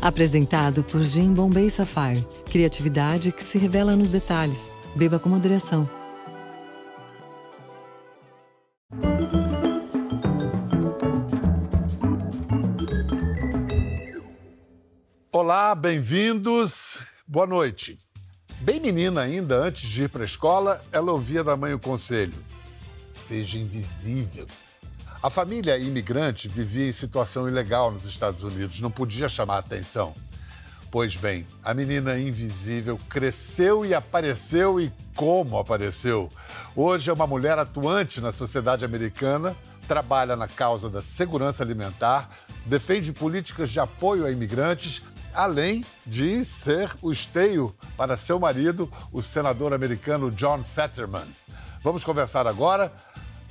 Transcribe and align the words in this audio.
Apresentado 0.00 0.84
por 0.84 1.02
Jim 1.02 1.32
Bombay 1.32 1.70
Sapphire. 1.70 2.24
Criatividade 2.50 3.32
que 3.32 3.42
se 3.42 3.58
revela 3.58 3.96
nos 3.96 4.10
detalhes. 4.10 4.70
Beba 4.94 5.18
com 5.18 5.28
moderação. 5.28 5.88
Olá, 15.32 15.74
bem-vindos. 15.74 16.98
Boa 17.26 17.46
noite. 17.46 17.98
Bem 18.60 18.80
menina 18.80 19.22
ainda, 19.22 19.56
antes 19.56 19.88
de 19.88 20.04
ir 20.04 20.08
para 20.08 20.22
a 20.22 20.24
escola, 20.24 20.82
ela 20.90 21.12
ouvia 21.12 21.44
da 21.44 21.56
mãe 21.56 21.74
o 21.74 21.78
conselho: 21.78 22.34
seja 23.10 23.58
invisível. 23.58 24.46
A 25.26 25.30
família 25.30 25.76
imigrante 25.76 26.46
vivia 26.46 26.86
em 26.86 26.92
situação 26.92 27.48
ilegal 27.48 27.90
nos 27.90 28.04
Estados 28.04 28.44
Unidos, 28.44 28.80
não 28.80 28.92
podia 28.92 29.28
chamar 29.28 29.58
atenção. 29.58 30.14
Pois 30.88 31.16
bem, 31.16 31.44
a 31.64 31.74
menina 31.74 32.16
invisível 32.16 32.96
cresceu 33.08 33.84
e 33.84 33.92
apareceu 33.92 34.80
e 34.80 34.92
como 35.16 35.58
apareceu. 35.58 36.30
Hoje 36.76 37.10
é 37.10 37.12
uma 37.12 37.26
mulher 37.26 37.58
atuante 37.58 38.20
na 38.20 38.30
sociedade 38.30 38.84
americana, 38.84 39.56
trabalha 39.88 40.36
na 40.36 40.46
causa 40.46 40.88
da 40.88 41.02
segurança 41.02 41.64
alimentar, 41.64 42.30
defende 42.64 43.12
políticas 43.12 43.68
de 43.70 43.80
apoio 43.80 44.26
a 44.26 44.30
imigrantes, 44.30 45.02
além 45.34 45.84
de 46.06 46.44
ser 46.44 46.88
o 47.02 47.10
esteio 47.10 47.74
para 47.96 48.16
seu 48.16 48.38
marido, 48.38 48.88
o 49.10 49.20
senador 49.20 49.74
americano 49.74 50.30
John 50.30 50.62
Fetterman. 50.62 51.26
Vamos 51.82 52.04
conversar 52.04 52.46
agora 52.46 52.92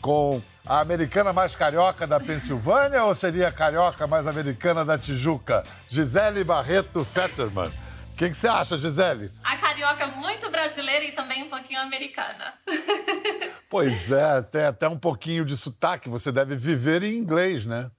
com 0.06 0.40
a 0.68 0.82
americana 0.82 1.34
mais 1.34 1.56
carioca 1.56 2.06
da 2.06 2.20
Pensilvânia 2.20 3.04
ou 3.06 3.16
seria 3.16 3.48
a 3.48 3.52
carioca 3.52 4.06
mais 4.06 4.28
americana 4.28 4.86
da 4.86 5.00
Tijuca? 5.00 5.64
Gisele 5.90 6.44
Barreto 6.44 7.04
Fetterman. 7.04 7.70
O 8.12 8.16
que, 8.16 8.32
você 8.32 8.48
acha, 8.48 8.78
Gisele? 8.78 9.32
A 9.44 9.58
carioca 9.58 10.06
muito 10.06 10.48
brasileira 10.52 11.06
e 11.06 11.12
também 11.12 11.42
um 11.42 11.50
pouquinho 11.50 11.80
americana. 11.82 12.54
pois 13.68 14.12
é, 14.12 14.44
tem 14.44 14.66
até 14.66 14.88
um 14.88 15.00
pouquinho 15.00 15.44
de 15.44 15.58
sotaque. 15.58 16.08
Você 16.08 16.32
deve 16.32 16.56
viver 16.56 17.02
em 17.02 17.18
inglês, 17.18 17.66
né? 17.66 17.90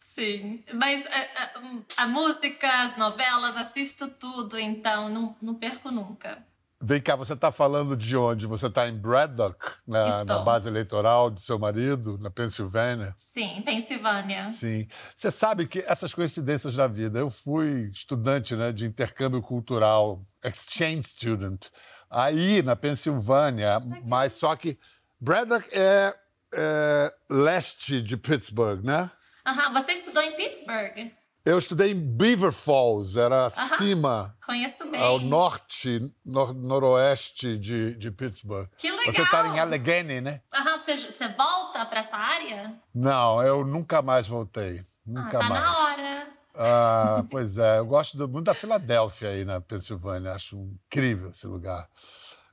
Sim, 0.00 0.64
mas 0.72 1.06
a, 1.06 1.10
é, 1.10 1.30
a, 1.36 1.42
é, 1.44 1.50
a 1.98 2.06
música, 2.08 2.82
as 2.82 2.96
novelas, 2.96 3.56
assisto 3.56 4.08
tudo, 4.08 4.58
então 4.58 5.08
não, 5.08 5.36
não 5.40 5.54
perco 5.54 5.92
nunca. 5.92 6.42
Vem 6.86 7.00
cá, 7.00 7.16
você 7.16 7.32
está 7.32 7.50
falando 7.50 7.96
de 7.96 8.14
onde? 8.14 8.46
Você 8.46 8.66
está 8.66 8.86
em 8.86 8.98
Braddock, 8.98 9.58
na, 9.86 10.22
na, 10.22 10.38
base 10.40 10.68
eleitoral 10.68 11.30
de 11.30 11.40
seu 11.40 11.58
marido, 11.58 12.18
na 12.18 12.30
Pensilvânia? 12.30 13.14
Sim, 13.16 13.62
Pensilvânia. 13.64 14.48
Sim. 14.48 14.86
Você 15.16 15.30
sabe 15.30 15.66
que 15.66 15.78
essas 15.86 16.12
coincidências 16.12 16.76
da 16.76 16.86
vida. 16.86 17.18
Eu 17.18 17.30
fui 17.30 17.88
estudante 17.90 18.54
né, 18.54 18.70
de 18.70 18.84
intercâmbio 18.84 19.40
cultural, 19.40 20.22
exchange 20.44 21.04
student, 21.04 21.68
aí 22.10 22.60
na 22.60 22.76
Pensilvânia, 22.76 23.80
mas 24.04 24.32
só 24.32 24.54
que 24.54 24.78
Braddock 25.18 25.66
é, 25.72 26.14
é 26.54 27.14
leste 27.30 28.02
de 28.02 28.18
Pittsburgh, 28.18 28.84
né? 28.84 29.10
Aham, 29.46 29.72
você 29.72 29.92
estudou 29.92 30.22
em 30.22 30.36
Pittsburgh? 30.36 31.10
Eu 31.44 31.58
estudei 31.58 31.92
em 31.92 32.00
Beaver 32.00 32.52
Falls, 32.52 33.18
era 33.18 33.44
acima. 33.44 34.34
Conheço 34.46 34.90
bem. 34.90 34.98
Ao 34.98 35.20
norte, 35.20 36.00
nor 36.24 36.54
noroeste 36.54 37.58
de, 37.58 37.94
de 37.96 38.10
Pittsburgh. 38.10 38.66
Que 38.78 38.90
legal! 38.90 39.12
Você 39.12 39.22
está 39.22 39.48
em 39.48 39.60
Allegheny, 39.60 40.22
né? 40.22 40.40
Aham, 40.54 40.78
você, 40.78 40.96
você 40.96 41.28
volta 41.28 41.84
para 41.84 42.00
essa 42.00 42.16
área? 42.16 42.74
Não, 42.94 43.42
eu 43.42 43.62
nunca 43.62 44.00
mais 44.00 44.26
voltei. 44.26 44.86
Nunca 45.04 45.36
ah, 45.36 45.40
tá 45.40 45.48
mais. 45.50 45.62
na 45.62 45.78
hora. 45.78 46.28
Ah, 46.54 47.24
pois 47.30 47.58
é, 47.58 47.78
eu 47.78 47.84
gosto 47.84 48.26
muito 48.26 48.46
da 48.46 48.54
Filadélfia 48.54 49.28
aí 49.28 49.44
na 49.44 49.60
Pensilvânia, 49.60 50.32
acho 50.32 50.56
incrível 50.56 51.28
esse 51.28 51.46
lugar. 51.46 51.86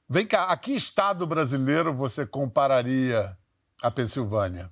Vem 0.09 0.25
cá, 0.25 0.47
a 0.47 0.57
que 0.57 0.73
estado 0.73 1.25
brasileiro 1.25 1.93
você 1.93 2.25
compararia 2.25 3.37
a 3.81 3.89
Pensilvânia? 3.89 4.69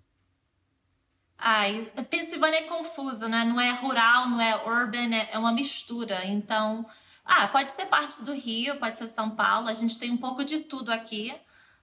Ai, 1.39 1.89
Pensilvânia 2.09 2.59
é 2.59 2.63
confusa, 2.63 3.29
né? 3.29 3.45
Não 3.45 3.59
é 3.59 3.71
rural, 3.71 4.27
não 4.27 4.41
é 4.41 4.55
urban, 4.65 5.15
é, 5.15 5.29
é 5.31 5.39
uma 5.39 5.53
mistura. 5.53 6.25
Então, 6.25 6.85
ah, 7.23 7.47
pode 7.47 7.71
ser 7.71 7.85
parte 7.85 8.23
do 8.23 8.33
Rio, 8.33 8.77
pode 8.77 8.97
ser 8.97 9.07
São 9.07 9.29
Paulo. 9.29 9.69
A 9.69 9.73
gente 9.73 9.97
tem 9.97 10.11
um 10.11 10.17
pouco 10.17 10.43
de 10.43 10.59
tudo 10.59 10.91
aqui. 10.91 11.33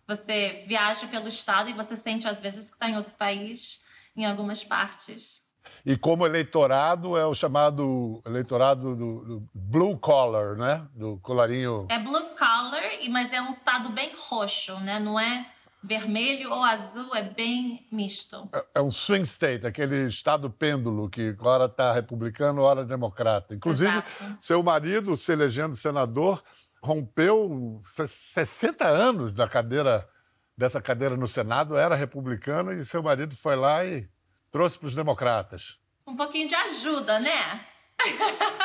Você 0.06 0.62
viaja 0.66 1.06
pelo 1.06 1.26
estado 1.26 1.70
e 1.70 1.72
você 1.72 1.96
sente 1.96 2.28
às 2.28 2.38
vezes 2.38 2.68
que 2.68 2.74
está 2.74 2.88
em 2.88 2.96
outro 2.96 3.14
país, 3.14 3.80
em 4.14 4.26
algumas 4.26 4.62
partes. 4.62 5.42
E 5.84 5.96
como 5.96 6.26
eleitorado 6.26 7.16
é 7.16 7.24
o 7.24 7.34
chamado 7.34 8.20
eleitorado 8.26 8.94
do, 8.94 9.24
do, 9.24 9.48
blue 9.54 9.98
collar, 9.98 10.56
né? 10.56 10.86
Do 10.94 11.18
colarinho. 11.22 11.86
É 11.88 11.98
blue 11.98 12.34
collar, 12.38 12.82
mas 13.08 13.32
é 13.32 13.40
um 13.40 13.48
estado 13.48 13.88
bem 13.88 14.12
roxo, 14.28 14.78
né? 14.80 14.98
Não 14.98 15.18
é 15.18 15.46
vermelho 15.82 16.50
ou 16.50 16.62
azul, 16.62 17.14
é 17.14 17.22
bem 17.22 17.86
misto. 17.90 18.48
É, 18.52 18.64
é 18.76 18.82
um 18.82 18.90
swing 18.90 19.24
state, 19.24 19.66
aquele 19.66 20.08
estado 20.08 20.50
pêndulo 20.50 21.08
que 21.08 21.36
hora 21.40 21.66
está 21.66 21.92
republicano, 21.92 22.62
hora 22.62 22.84
democrata. 22.84 23.54
Inclusive, 23.54 23.90
Exato. 23.90 24.36
seu 24.40 24.62
marido, 24.62 25.16
se 25.16 25.32
elegendo 25.32 25.76
senador, 25.76 26.42
rompeu 26.82 27.78
60 27.82 28.84
anos 28.86 29.32
da 29.32 29.48
cadeira 29.48 30.08
dessa 30.56 30.80
cadeira 30.80 31.16
no 31.16 31.28
Senado, 31.28 31.76
era 31.76 31.94
republicano 31.94 32.72
e 32.72 32.82
seu 32.82 33.02
marido 33.02 33.36
foi 33.36 33.56
lá 33.56 33.84
e 33.84 34.08
trouxe 34.50 34.78
para 34.78 34.86
os 34.86 34.94
democratas. 34.94 35.78
Um 36.06 36.16
pouquinho 36.16 36.48
de 36.48 36.54
ajuda, 36.54 37.20
né? 37.20 37.66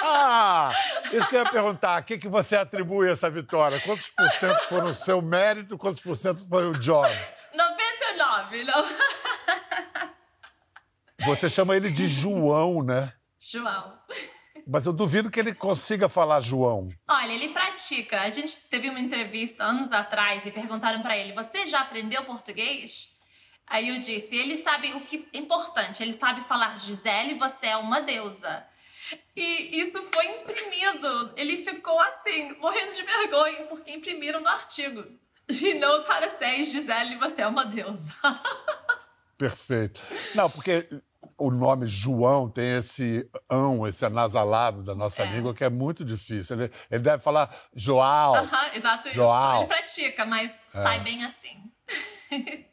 Ah, 0.03 0.69
isso 1.11 1.29
que 1.29 1.35
eu 1.35 1.43
ia 1.43 1.49
perguntar. 1.51 1.97
A 1.97 2.01
que, 2.01 2.17
que 2.17 2.27
você 2.27 2.55
atribui 2.55 3.09
essa 3.09 3.29
vitória? 3.29 3.79
Quantos 3.81 4.09
por 4.09 4.29
cento 4.31 4.61
foram 4.63 4.87
o 4.87 4.93
seu 4.93 5.21
mérito, 5.21 5.77
quantos 5.77 6.01
por 6.01 6.15
cento 6.15 6.47
foi 6.49 6.67
o 6.67 6.71
John? 6.73 7.05
99, 7.53 8.63
não. 8.63 8.85
Você 11.25 11.47
chama 11.49 11.75
ele 11.75 11.91
de 11.91 12.07
João, 12.07 12.81
né? 12.83 13.13
João. 13.39 13.99
Mas 14.67 14.85
eu 14.85 14.93
duvido 14.93 15.29
que 15.29 15.39
ele 15.39 15.53
consiga 15.53 16.07
falar 16.09 16.39
João. 16.39 16.89
Olha, 17.07 17.31
ele 17.31 17.49
pratica. 17.49 18.21
A 18.21 18.29
gente 18.29 18.67
teve 18.69 18.89
uma 18.89 18.99
entrevista 18.99 19.63
anos 19.63 19.91
atrás 19.91 20.45
e 20.45 20.51
perguntaram 20.51 21.01
para 21.01 21.17
ele: 21.17 21.33
Você 21.33 21.67
já 21.67 21.81
aprendeu 21.81 22.23
português? 22.23 23.09
Aí 23.67 23.89
eu 23.89 23.99
disse: 23.99 24.35
Ele 24.35 24.57
sabe 24.57 24.93
o 24.93 25.01
que 25.01 25.27
é 25.33 25.37
importante. 25.37 26.01
Ele 26.03 26.13
sabe 26.13 26.41
falar 26.41 26.77
Gisele, 26.77 27.37
você 27.37 27.67
é 27.67 27.77
uma 27.77 28.01
deusa. 28.01 28.65
E 29.35 29.81
isso 29.81 30.01
foi 30.11 30.25
imprimido. 30.25 31.33
Ele 31.35 31.57
ficou 31.57 31.99
assim, 31.99 32.53
morrendo 32.59 32.93
de 32.93 33.03
vergonha, 33.03 33.65
porque 33.67 33.91
imprimiram 33.91 34.41
no 34.41 34.47
artigo. 34.47 35.03
He 35.49 35.73
knows 35.73 36.07
how 36.07 36.21
to 36.21 36.29
say, 36.37 36.63
Gisele, 36.65 37.17
você 37.17 37.41
é 37.41 37.47
uma 37.47 37.65
deusa. 37.65 38.13
Perfeito. 39.37 40.01
Não, 40.35 40.49
porque 40.49 40.87
o 41.37 41.49
nome 41.49 41.87
João 41.87 42.49
tem 42.49 42.75
esse 42.75 43.27
ão, 43.49 43.87
esse 43.87 44.05
anasalado 44.05 44.83
da 44.83 44.93
nossa 44.93 45.23
é. 45.23 45.31
língua 45.31 45.53
que 45.53 45.63
é 45.63 45.69
muito 45.69 46.05
difícil. 46.05 46.55
Ele, 46.59 46.71
ele 46.89 47.01
deve 47.01 47.23
falar 47.23 47.53
João. 47.75 48.35
Aham, 48.35 48.45
uh 48.45 48.49
-huh, 48.49 48.75
exato 48.75 49.09
João. 49.09 49.53
isso. 49.53 49.61
Ele 49.61 49.67
pratica, 49.67 50.25
mas 50.25 50.51
é. 50.51 50.83
sai 50.83 50.99
bem 50.99 51.23
assim. 51.25 51.71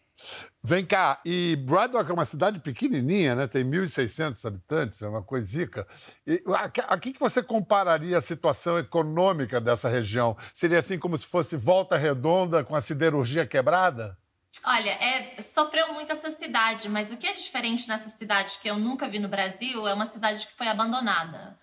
Vem 0.62 0.84
cá, 0.84 1.20
e 1.24 1.54
Braddock 1.54 2.10
é 2.10 2.12
uma 2.12 2.24
cidade 2.24 2.58
pequenininha, 2.58 3.36
né? 3.36 3.46
Tem 3.46 3.64
1.600 3.64 4.44
habitantes, 4.44 5.00
é 5.00 5.08
uma 5.08 5.22
coisica. 5.22 5.86
E 6.26 6.42
a, 6.48 6.94
a 6.94 6.98
que 6.98 7.16
você 7.18 7.42
compararia 7.42 8.18
a 8.18 8.22
situação 8.22 8.76
econômica 8.76 9.60
dessa 9.60 9.88
região? 9.88 10.36
Seria 10.52 10.80
assim 10.80 10.98
como 10.98 11.16
se 11.16 11.26
fosse 11.26 11.56
Volta 11.56 11.96
Redonda 11.96 12.64
com 12.64 12.74
a 12.74 12.80
siderurgia 12.80 13.46
quebrada? 13.46 14.18
Olha, 14.64 14.90
é, 14.90 15.40
sofreu 15.40 15.92
muito 15.92 16.10
essa 16.10 16.30
cidade, 16.32 16.88
mas 16.88 17.12
o 17.12 17.16
que 17.16 17.28
é 17.28 17.32
diferente 17.32 17.86
nessa 17.86 18.08
cidade 18.08 18.58
que 18.60 18.68
eu 18.68 18.76
nunca 18.76 19.08
vi 19.08 19.20
no 19.20 19.28
Brasil 19.28 19.86
é 19.86 19.94
uma 19.94 20.06
cidade 20.06 20.44
que 20.44 20.52
foi 20.54 20.66
abandonada. 20.66 21.56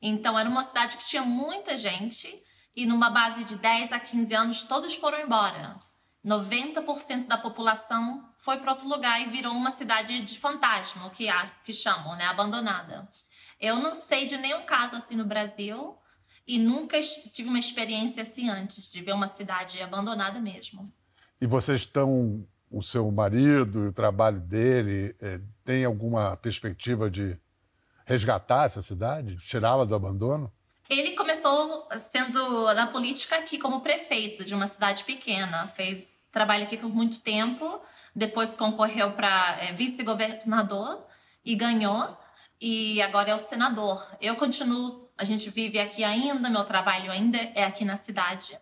Então, 0.00 0.38
era 0.38 0.48
uma 0.48 0.64
cidade 0.64 0.96
que 0.96 1.06
tinha 1.06 1.22
muita 1.22 1.76
gente 1.76 2.42
e 2.74 2.86
numa 2.86 3.10
base 3.10 3.44
de 3.44 3.56
10 3.56 3.92
a 3.92 4.00
15 4.00 4.34
anos 4.34 4.62
todos 4.62 4.94
foram 4.94 5.20
embora. 5.20 5.76
90% 6.28 7.26
da 7.26 7.38
população 7.38 8.28
foi 8.36 8.58
para 8.58 8.72
outro 8.72 8.86
lugar 8.86 9.20
e 9.20 9.30
virou 9.30 9.52
uma 9.52 9.70
cidade 9.70 10.22
de 10.22 10.38
fantasma, 10.38 11.06
o 11.06 11.10
que, 11.10 11.26
que 11.64 11.72
chamam, 11.72 12.14
né? 12.16 12.24
Abandonada. 12.24 13.08
Eu 13.58 13.76
não 13.76 13.94
sei 13.94 14.26
de 14.26 14.36
nenhum 14.36 14.66
caso 14.66 14.94
assim 14.94 15.16
no 15.16 15.24
Brasil 15.24 15.96
e 16.46 16.58
nunca 16.58 17.00
tive 17.00 17.48
uma 17.48 17.58
experiência 17.58 18.22
assim 18.22 18.50
antes, 18.50 18.92
de 18.92 19.00
ver 19.00 19.12
uma 19.12 19.26
cidade 19.26 19.80
abandonada 19.80 20.38
mesmo. 20.38 20.92
E 21.40 21.46
vocês 21.46 21.80
estão, 21.80 22.46
o 22.70 22.82
seu 22.82 23.10
marido 23.10 23.84
e 23.84 23.88
o 23.88 23.92
trabalho 23.92 24.40
dele, 24.40 25.16
é, 25.20 25.40
tem 25.64 25.84
alguma 25.84 26.36
perspectiva 26.36 27.10
de 27.10 27.38
resgatar 28.04 28.64
essa 28.64 28.82
cidade, 28.82 29.36
tirá-la 29.36 29.84
do 29.84 29.94
abandono? 29.94 30.52
Ele 30.88 31.14
começou 31.14 31.86
sendo 31.98 32.72
na 32.74 32.86
política 32.86 33.36
aqui 33.36 33.58
como 33.58 33.82
prefeito 33.82 34.44
de 34.44 34.54
uma 34.54 34.66
cidade 34.66 35.04
pequena, 35.04 35.68
fez 35.68 36.17
trabalho 36.30 36.64
aqui 36.64 36.76
por 36.76 36.94
muito 36.94 37.20
tempo, 37.20 37.80
depois 38.14 38.54
concorreu 38.54 39.12
para 39.12 39.58
é, 39.60 39.72
vice-governador 39.72 41.06
e 41.44 41.54
ganhou, 41.54 42.16
e 42.60 43.00
agora 43.02 43.30
é 43.30 43.34
o 43.34 43.38
senador. 43.38 44.04
Eu 44.20 44.36
continuo 44.36 45.08
a 45.18 45.24
gente 45.24 45.50
vive 45.50 45.80
aqui 45.80 46.04
ainda, 46.04 46.48
meu 46.48 46.64
trabalho 46.64 47.10
ainda 47.10 47.36
é 47.36 47.64
aqui 47.64 47.84
na 47.84 47.96
cidade. 47.96 48.56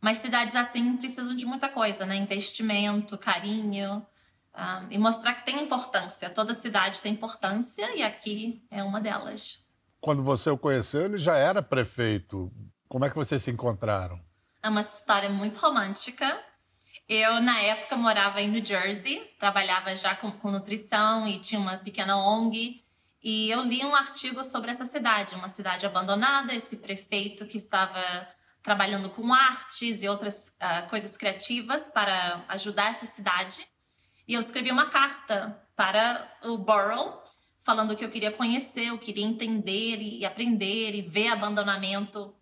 Mas 0.00 0.18
cidades 0.18 0.54
assim 0.54 0.96
precisam 0.96 1.34
de 1.34 1.44
muita 1.44 1.68
coisa, 1.68 2.06
né? 2.06 2.14
Investimento, 2.14 3.18
carinho 3.18 4.06
um, 4.54 4.86
e 4.90 4.96
mostrar 4.96 5.34
que 5.34 5.44
tem 5.44 5.60
importância. 5.60 6.30
Toda 6.30 6.54
cidade 6.54 7.02
tem 7.02 7.14
importância 7.14 7.96
e 7.96 8.02
aqui 8.04 8.64
é 8.70 8.80
uma 8.80 9.00
delas. 9.00 9.66
Quando 10.00 10.22
você 10.22 10.48
o 10.48 10.56
conheceu, 10.56 11.06
ele 11.06 11.18
já 11.18 11.36
era 11.36 11.60
prefeito. 11.60 12.52
Como 12.88 13.04
é 13.04 13.10
que 13.10 13.16
vocês 13.16 13.42
se 13.42 13.50
encontraram? 13.50 14.20
É 14.62 14.68
uma 14.68 14.82
história 14.82 15.28
muito 15.28 15.58
romântica. 15.58 16.40
Eu, 17.08 17.40
na 17.40 17.58
época, 17.60 17.96
morava 17.96 18.42
em 18.42 18.48
New 18.48 18.62
Jersey, 18.62 19.34
trabalhava 19.38 19.96
já 19.96 20.14
com, 20.14 20.30
com 20.30 20.50
nutrição 20.50 21.26
e 21.26 21.38
tinha 21.38 21.58
uma 21.58 21.78
pequena 21.78 22.18
ONG. 22.18 22.84
E 23.22 23.50
eu 23.50 23.62
li 23.62 23.82
um 23.82 23.96
artigo 23.96 24.44
sobre 24.44 24.70
essa 24.70 24.84
cidade, 24.84 25.34
uma 25.34 25.48
cidade 25.48 25.86
abandonada, 25.86 26.54
esse 26.54 26.76
prefeito 26.76 27.46
que 27.46 27.56
estava 27.56 27.98
trabalhando 28.62 29.08
com 29.08 29.32
artes 29.32 30.02
e 30.02 30.08
outras 30.08 30.58
uh, 30.60 30.88
coisas 30.90 31.16
criativas 31.16 31.88
para 31.88 32.44
ajudar 32.48 32.90
essa 32.90 33.06
cidade. 33.06 33.66
E 34.26 34.34
eu 34.34 34.40
escrevi 34.40 34.70
uma 34.70 34.90
carta 34.90 35.58
para 35.74 36.30
o 36.42 36.58
Borough, 36.58 37.22
falando 37.62 37.96
que 37.96 38.04
eu 38.04 38.10
queria 38.10 38.30
conhecer, 38.30 38.88
eu 38.88 38.98
queria 38.98 39.24
entender 39.24 39.96
e 40.02 40.26
aprender 40.26 40.94
e 40.94 41.00
ver 41.00 41.28
abandonamento 41.28 42.34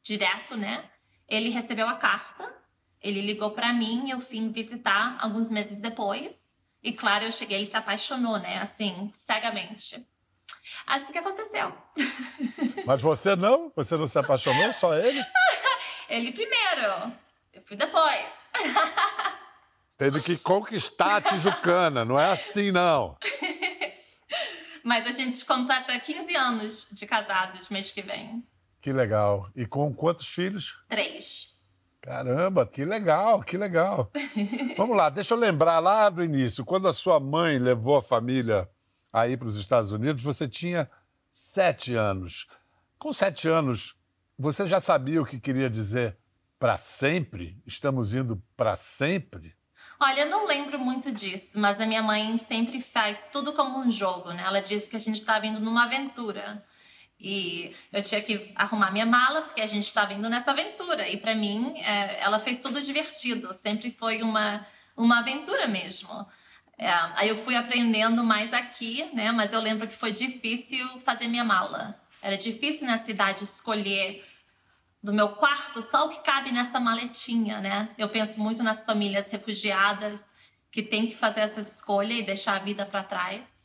direto, 0.00 0.56
né? 0.56 0.88
Ele 1.28 1.50
recebeu 1.50 1.88
a 1.88 1.94
carta, 1.94 2.59
ele 3.02 3.20
ligou 3.20 3.50
para 3.52 3.72
mim, 3.72 4.10
eu 4.10 4.18
vim 4.18 4.50
visitar 4.50 5.16
alguns 5.20 5.50
meses 5.50 5.80
depois. 5.80 6.56
E 6.82 6.92
claro, 6.92 7.24
eu 7.24 7.32
cheguei, 7.32 7.58
ele 7.58 7.66
se 7.66 7.76
apaixonou, 7.76 8.38
né? 8.38 8.58
Assim, 8.58 9.10
cegamente. 9.12 10.06
Assim 10.86 11.12
que 11.12 11.18
aconteceu. 11.18 11.72
Mas 12.84 13.02
você 13.02 13.36
não? 13.36 13.72
Você 13.76 13.96
não 13.96 14.06
se 14.06 14.18
apaixonou? 14.18 14.72
Só 14.72 14.94
ele? 14.94 15.24
ele 16.08 16.32
primeiro. 16.32 17.12
Eu 17.52 17.62
fui 17.64 17.76
depois. 17.76 18.50
Teve 19.96 20.22
que 20.22 20.36
conquistar 20.38 21.16
a 21.16 21.20
Tijucana, 21.20 22.06
não 22.06 22.18
é 22.18 22.32
assim, 22.32 22.70
não. 22.70 23.18
Mas 24.82 25.06
a 25.06 25.10
gente 25.10 25.44
completa 25.44 25.98
15 25.98 26.34
anos 26.34 26.88
de 26.90 27.06
casados 27.06 27.68
mês 27.68 27.92
que 27.92 28.00
vem. 28.00 28.42
Que 28.80 28.94
legal. 28.94 29.50
E 29.54 29.66
com 29.66 29.94
quantos 29.94 30.28
filhos? 30.28 30.82
Três. 30.88 31.54
Caramba, 32.00 32.66
que 32.66 32.84
legal, 32.84 33.42
que 33.42 33.56
legal. 33.56 34.10
Vamos 34.76 34.96
lá, 34.96 35.10
deixa 35.10 35.34
eu 35.34 35.38
lembrar 35.38 35.78
lá 35.80 36.08
do 36.08 36.24
início. 36.24 36.64
Quando 36.64 36.88
a 36.88 36.92
sua 36.92 37.20
mãe 37.20 37.58
levou 37.58 37.96
a 37.96 38.02
família 38.02 38.68
aí 39.12 39.36
para 39.36 39.48
os 39.48 39.56
Estados 39.56 39.92
Unidos, 39.92 40.22
você 40.22 40.48
tinha 40.48 40.90
sete 41.30 41.94
anos. 41.94 42.46
Com 42.98 43.12
sete 43.12 43.48
anos, 43.48 43.94
você 44.38 44.66
já 44.66 44.80
sabia 44.80 45.20
o 45.20 45.26
que 45.26 45.38
queria 45.38 45.68
dizer 45.68 46.16
para 46.58 46.78
sempre? 46.78 47.62
Estamos 47.66 48.14
indo 48.14 48.42
para 48.56 48.76
sempre? 48.76 49.54
Olha, 49.98 50.22
eu 50.22 50.30
não 50.30 50.46
lembro 50.46 50.78
muito 50.78 51.12
disso, 51.12 51.58
mas 51.58 51.78
a 51.78 51.84
minha 51.84 52.02
mãe 52.02 52.34
sempre 52.38 52.80
faz 52.80 53.28
tudo 53.28 53.52
como 53.52 53.78
um 53.78 53.90
jogo, 53.90 54.32
né? 54.32 54.42
Ela 54.42 54.60
disse 54.60 54.88
que 54.88 54.96
a 54.96 55.00
gente 55.00 55.16
estava 55.16 55.46
indo 55.46 55.60
numa 55.60 55.84
aventura. 55.84 56.64
E 57.20 57.76
eu 57.92 58.02
tinha 58.02 58.20
que 58.22 58.50
arrumar 58.54 58.90
minha 58.90 59.04
mala, 59.04 59.42
porque 59.42 59.60
a 59.60 59.66
gente 59.66 59.86
estava 59.86 60.14
indo 60.14 60.28
nessa 60.30 60.52
aventura. 60.52 61.06
E 61.06 61.18
para 61.18 61.34
mim, 61.34 61.74
é, 61.78 62.18
ela 62.20 62.38
fez 62.38 62.60
tudo 62.60 62.80
divertido. 62.80 63.52
Sempre 63.52 63.90
foi 63.90 64.22
uma, 64.22 64.66
uma 64.96 65.18
aventura 65.18 65.68
mesmo. 65.68 66.26
É, 66.78 66.88
aí 66.88 67.28
eu 67.28 67.36
fui 67.36 67.54
aprendendo 67.54 68.24
mais 68.24 68.54
aqui, 68.54 69.06
né? 69.12 69.30
Mas 69.32 69.52
eu 69.52 69.60
lembro 69.60 69.86
que 69.86 69.94
foi 69.94 70.12
difícil 70.12 70.86
fazer 71.00 71.28
minha 71.28 71.44
mala. 71.44 72.00
Era 72.22 72.38
difícil 72.38 72.86
na 72.86 72.96
cidade 72.96 73.44
escolher 73.44 74.24
do 75.02 75.12
meu 75.12 75.30
quarto 75.30 75.82
só 75.82 76.06
o 76.06 76.08
que 76.08 76.20
cabe 76.20 76.52
nessa 76.52 76.80
maletinha, 76.80 77.60
né? 77.60 77.90
Eu 77.98 78.08
penso 78.08 78.40
muito 78.40 78.62
nas 78.62 78.84
famílias 78.84 79.30
refugiadas 79.30 80.32
que 80.70 80.82
têm 80.82 81.06
que 81.06 81.16
fazer 81.16 81.40
essa 81.40 81.60
escolha 81.60 82.14
e 82.14 82.22
deixar 82.22 82.56
a 82.56 82.58
vida 82.60 82.86
para 82.86 83.02
trás. 83.02 83.59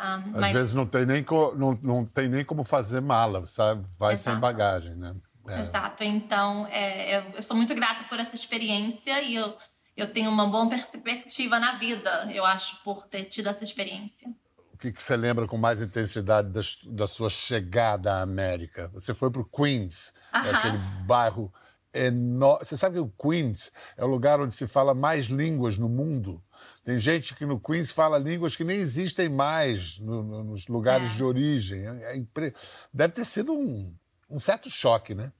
Um, 0.00 0.34
Às 0.34 0.40
mas... 0.40 0.52
vezes 0.52 0.74
não 0.74 0.86
tem, 0.86 1.04
nem 1.04 1.24
não, 1.56 1.78
não 1.82 2.04
tem 2.06 2.26
nem 2.26 2.42
como 2.42 2.64
fazer 2.64 3.02
mala, 3.02 3.44
sabe? 3.44 3.86
Vai 3.98 4.14
Exato. 4.14 4.30
sem 4.30 4.40
bagagem, 4.40 4.94
né? 4.94 5.14
É. 5.46 5.60
Exato. 5.60 6.02
Então, 6.02 6.66
é, 6.68 7.18
eu, 7.18 7.22
eu, 7.34 7.42
sou 7.42 7.54
muito 7.54 7.74
grata 7.74 8.04
por 8.04 8.18
essa 8.18 8.34
experiência 8.34 9.20
e 9.20 9.34
eu, 9.34 9.54
eu 9.96 10.10
tenho 10.10 10.30
uma 10.30 10.46
boa 10.46 10.68
perspectiva 10.70 11.60
na 11.60 11.76
vida, 11.76 12.30
eu 12.32 12.46
acho, 12.46 12.82
por 12.82 13.06
ter 13.06 13.24
tido 13.24 13.48
essa 13.48 13.62
experiência. 13.62 14.28
O 14.72 14.78
que, 14.78 14.90
que 14.90 15.02
você 15.02 15.16
lembra 15.16 15.46
com 15.46 15.58
mais 15.58 15.82
intensidade 15.82 16.48
da, 16.48 16.60
da 16.86 17.06
sua 17.06 17.28
chegada 17.28 18.14
à 18.14 18.22
América? 18.22 18.88
Você 18.94 19.14
foi 19.14 19.30
para 19.30 19.42
o 19.42 19.44
Queens, 19.44 20.14
-huh. 20.32 20.56
aquele 20.56 20.78
bairro 21.04 21.52
enorme. 21.92 22.64
Você 22.64 22.76
sabe 22.76 22.94
que 22.94 23.00
o 23.00 23.10
Queens 23.10 23.70
é 23.98 24.04
o 24.04 24.08
lugar 24.08 24.40
onde 24.40 24.54
se 24.54 24.66
fala 24.66 24.94
mais 24.94 25.26
línguas 25.26 25.76
no 25.76 25.88
mundo? 25.88 26.42
Tem 26.84 26.98
gente 26.98 27.34
que 27.34 27.44
no 27.44 27.60
Queens 27.60 27.90
fala 27.90 28.18
línguas 28.18 28.56
que 28.56 28.64
nem 28.64 28.78
existem 28.78 29.28
mais 29.28 29.98
no, 29.98 30.22
no, 30.22 30.44
nos 30.44 30.66
lugares 30.66 31.12
é. 31.12 31.14
de 31.14 31.22
origem. 31.22 31.86
É, 31.86 32.16
é. 32.16 32.52
Deve 32.92 33.12
ter 33.12 33.24
sido 33.24 33.52
um, 33.52 33.94
um 34.28 34.38
certo 34.38 34.70
choque, 34.70 35.14
né? 35.14 35.32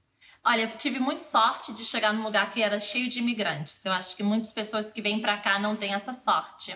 Olha, 0.43 0.63
eu 0.63 0.77
tive 0.77 0.99
muita 0.99 1.23
sorte 1.23 1.71
de 1.71 1.85
chegar 1.85 2.13
num 2.13 2.23
lugar 2.23 2.49
que 2.51 2.63
era 2.63 2.79
cheio 2.79 3.07
de 3.07 3.19
imigrantes. 3.19 3.83
Eu 3.85 3.91
acho 3.91 4.15
que 4.15 4.23
muitas 4.23 4.51
pessoas 4.51 4.89
que 4.89 5.01
vêm 5.01 5.21
para 5.21 5.37
cá 5.37 5.59
não 5.59 5.75
têm 5.75 5.93
essa 5.93 6.13
sorte. 6.13 6.75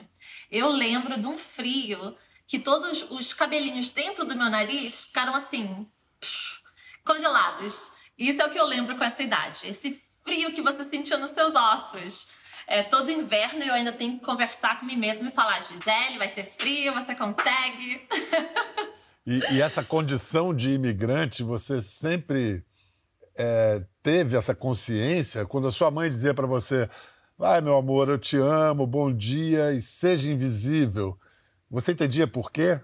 Eu 0.52 0.70
lembro 0.70 1.20
de 1.20 1.26
um 1.26 1.38
frio 1.38 2.16
que 2.48 2.60
todos 2.60 3.10
os 3.10 3.34
cabelinhos 3.34 3.90
dentro 3.90 4.24
do 4.24 4.36
meu 4.36 4.50
nariz 4.52 5.06
ficaram 5.06 5.34
assim, 5.34 5.88
congelados. 7.04 7.92
Isso 8.18 8.40
é 8.42 8.46
o 8.46 8.52
que 8.52 8.60
eu 8.60 8.66
lembro 8.66 8.96
com 8.98 9.04
essa 9.04 9.24
idade. 9.24 9.68
Esse 9.68 10.00
frio 10.24 10.54
que 10.54 10.62
você 10.62 10.84
sentia 10.84 11.18
nos 11.18 11.32
seus 11.32 11.56
ossos. 11.56 12.28
É, 12.68 12.84
todo 12.84 13.12
inverno 13.12 13.64
eu 13.64 13.74
ainda 13.74 13.92
tenho 13.92 14.18
que 14.18 14.26
conversar 14.26 14.80
com 14.80 14.86
mim 14.86 14.96
mesma 14.96 15.30
e 15.30 15.32
falar: 15.32 15.62
Gisele, 15.62 16.18
vai 16.18 16.28
ser 16.28 16.46
frio, 16.46 16.94
você 16.94 17.16
consegue. 17.16 18.08
E, 19.28 19.40
e 19.56 19.60
essa 19.60 19.84
condição 19.84 20.54
de 20.54 20.76
imigrante, 20.76 21.42
você 21.42 21.82
sempre 21.82 22.64
é, 23.36 23.84
teve 24.04 24.38
essa 24.38 24.54
consciência 24.54 25.48
quando 25.48 25.68
a 25.68 25.72
sua 25.72 25.90
mãe 25.90 26.08
dizia 26.10 26.32
para 26.32 26.46
você: 26.46 26.88
Vai, 27.38 27.60
meu 27.60 27.76
amor, 27.76 28.08
eu 28.08 28.20
te 28.20 28.38
amo, 28.38 28.86
bom 28.86 29.12
dia 29.12 29.74
e 29.74 29.82
seja 29.82 30.32
invisível. 30.32 31.20
Você 31.72 31.92
entendia 31.92 32.28
por 32.28 32.52
quê? 32.52 32.80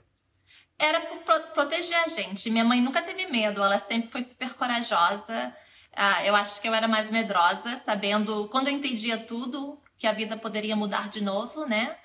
Era 0.80 1.00
por 1.02 1.20
pro 1.20 1.40
proteger 1.54 1.98
a 1.98 2.08
gente. 2.08 2.50
Minha 2.50 2.66
mãe 2.66 2.82
nunca 2.82 3.02
teve 3.04 3.28
medo, 3.28 3.62
ela 3.64 3.78
sempre 3.78 4.10
foi 4.10 4.24
super 4.24 4.52
corajosa. 4.56 5.54
Ah, 5.94 6.26
eu 6.26 6.36
acho 6.36 6.62
que 6.62 6.68
eu 6.68 6.74
era 6.74 6.88
mais 6.88 7.12
medrosa, 7.12 7.76
sabendo, 7.78 8.48
quando 8.50 8.68
eu 8.68 8.74
entendia 8.74 9.18
tudo, 9.18 9.82
que 9.98 10.08
a 10.08 10.14
vida 10.14 10.38
poderia 10.38 10.76
mudar 10.76 11.10
de 11.10 11.22
novo, 11.22 11.66
né? 11.66 11.96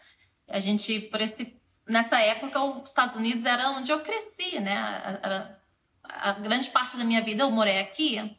A 0.48 0.60
gente, 0.60 1.00
por 1.00 1.20
esse, 1.20 1.60
nessa 1.88 2.20
época, 2.20 2.60
os 2.62 2.88
Estados 2.88 3.16
Unidos 3.16 3.44
era 3.44 3.70
onde 3.70 3.90
eu 3.90 4.00
cresci, 4.00 4.58
né? 4.60 4.76
A, 4.76 5.56
a, 6.02 6.32
grande 6.32 6.70
parte 6.70 6.96
da 6.96 7.04
minha 7.04 7.22
vida 7.22 7.42
eu 7.42 7.50
morei 7.50 7.78
aqui, 7.78 8.36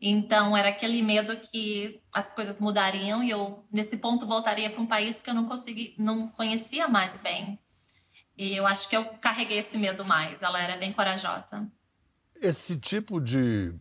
então 0.00 0.56
era 0.56 0.68
aquele 0.68 1.02
medo 1.02 1.36
que 1.36 2.00
as 2.12 2.34
coisas 2.34 2.60
mudariam 2.60 3.22
e 3.22 3.30
eu, 3.30 3.66
nesse 3.72 3.96
ponto, 3.96 4.26
voltaria 4.26 4.70
para 4.70 4.80
um 4.80 4.86
país 4.86 5.22
que 5.22 5.30
eu 5.30 5.34
não 5.34 5.46
consegui, 5.46 5.94
não 5.98 6.28
conhecia 6.28 6.86
mais 6.86 7.20
bem. 7.20 7.58
E 8.36 8.54
eu 8.54 8.66
acho 8.66 8.88
que 8.88 8.96
eu 8.96 9.04
carreguei 9.20 9.58
esse 9.58 9.76
medo 9.76 10.04
mais. 10.04 10.42
Ela 10.42 10.60
era 10.62 10.76
bem 10.76 10.92
corajosa. 10.92 11.68
Esse 12.40 12.78
tipo 12.78 13.20
de 13.20 13.74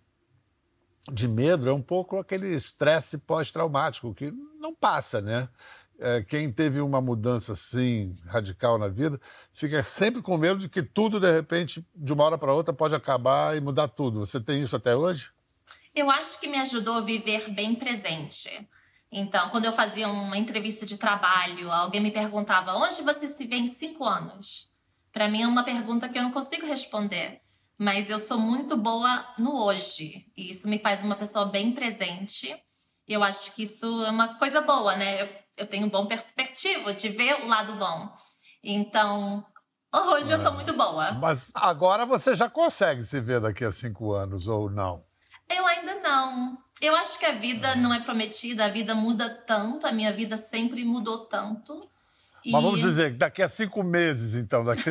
de 1.12 1.28
medo 1.28 1.70
é 1.70 1.74
um 1.74 1.82
pouco 1.82 2.18
aquele 2.18 2.54
estresse 2.54 3.18
pós-traumático 3.18 4.14
que 4.14 4.32
não 4.60 4.74
passa, 4.74 5.22
né? 5.22 5.50
É, 6.00 6.22
quem 6.22 6.52
teve 6.52 6.80
uma 6.80 7.02
mudança 7.02 7.54
assim 7.54 8.16
radical 8.28 8.78
na 8.78 8.88
vida 8.88 9.20
fica 9.52 9.84
sempre 9.84 10.22
com 10.22 10.38
medo 10.38 10.60
de 10.60 10.70
que 10.70 10.84
tudo 10.84 11.20
de 11.20 11.32
repente 11.32 11.84
de 11.96 12.14
uma 12.14 12.24
hora 12.24 12.38
para 12.38 12.54
outra 12.54 12.72
pode 12.72 12.94
acabar 12.94 13.58
e 13.58 13.62
mudar 13.62 13.88
tudo. 13.88 14.20
Você 14.20 14.40
tem 14.40 14.62
isso 14.62 14.76
até 14.76 14.96
hoje? 14.96 15.32
Eu 15.96 16.12
acho 16.12 16.40
que 16.40 16.48
me 16.48 16.60
ajudou 16.60 16.96
a 16.96 17.02
viver 17.02 17.50
bem 17.50 17.74
presente. 17.74 18.70
Então, 19.12 19.50
quando 19.50 19.66
eu 19.66 19.74
fazia 19.74 20.08
uma 20.08 20.38
entrevista 20.38 20.86
de 20.86 20.98
trabalho, 20.98 21.72
alguém 21.72 22.02
me 22.02 22.12
perguntava 22.12 22.74
onde 22.74 23.02
você 23.02 23.28
se 23.28 23.48
vê 23.48 23.56
em 23.56 23.68
cinco 23.68 24.04
anos. 24.06 24.72
Para 25.12 25.28
mim 25.28 25.42
é 25.42 25.48
uma 25.48 25.64
pergunta 25.64 26.08
que 26.08 26.20
eu 26.20 26.24
não 26.24 26.32
consigo 26.32 26.68
responder 26.68 27.42
mas 27.78 28.10
eu 28.10 28.18
sou 28.18 28.40
muito 28.40 28.76
boa 28.76 29.26
no 29.38 29.64
hoje. 29.64 30.26
E 30.36 30.50
isso 30.50 30.68
me 30.68 30.80
faz 30.80 31.04
uma 31.04 31.16
pessoa 31.16 31.46
bem 31.46 31.72
presente. 31.72 32.56
E 33.08 33.14
eu 33.14 33.24
acho 33.24 33.54
que 33.54 33.64
isso 33.64 34.04
é 34.06 34.10
uma 34.10 34.38
coisa 34.40 34.62
boa, 34.62 34.96
né? 34.96 35.22
Eu, 35.22 35.30
eu 35.58 35.68
tenho 35.68 35.86
um 35.86 35.90
bom 35.90 36.06
perspectiva 36.06 36.94
de 36.94 37.10
ver 37.10 37.44
o 37.44 37.48
lado 37.48 37.76
bom. 37.76 38.12
Então, 38.64 39.46
hoje 39.94 40.32
eu 40.32 40.38
sou 40.38 40.52
muito 40.54 40.74
boa. 40.74 41.12
Mas 41.14 41.52
agora 41.54 42.06
você 42.06 42.36
já 42.36 42.50
consegue 42.50 43.04
se 43.04 43.22
ver 43.22 43.40
daqui 43.40 43.64
a 43.64 43.72
cinco 43.72 44.12
anos, 44.12 44.48
ou 44.48 44.70
não? 44.70 45.06
Eu 45.50 45.66
ainda 45.66 45.96
não. 46.02 46.58
Eu 46.82 46.96
acho 46.96 47.18
que 47.18 47.26
a 47.26 47.34
vida 47.34 47.70
é. 47.70 47.76
não 47.76 47.94
é 47.94 48.00
prometida, 48.00 48.66
a 48.66 48.70
vida 48.70 48.94
muda 48.94 49.30
tanto, 49.30 49.88
a 49.88 49.92
minha 49.92 50.12
vida 50.12 50.36
sempre 50.36 50.84
mudou 50.84 51.26
tanto. 51.26 51.90
Mas 52.52 52.64
vamos 52.64 52.80
dizer 52.80 53.12
que 53.12 53.18
daqui 53.18 53.42
a 53.42 53.48
cinco 53.48 53.84
meses, 53.84 54.36
então, 54.36 54.64
daqui, 54.64 54.84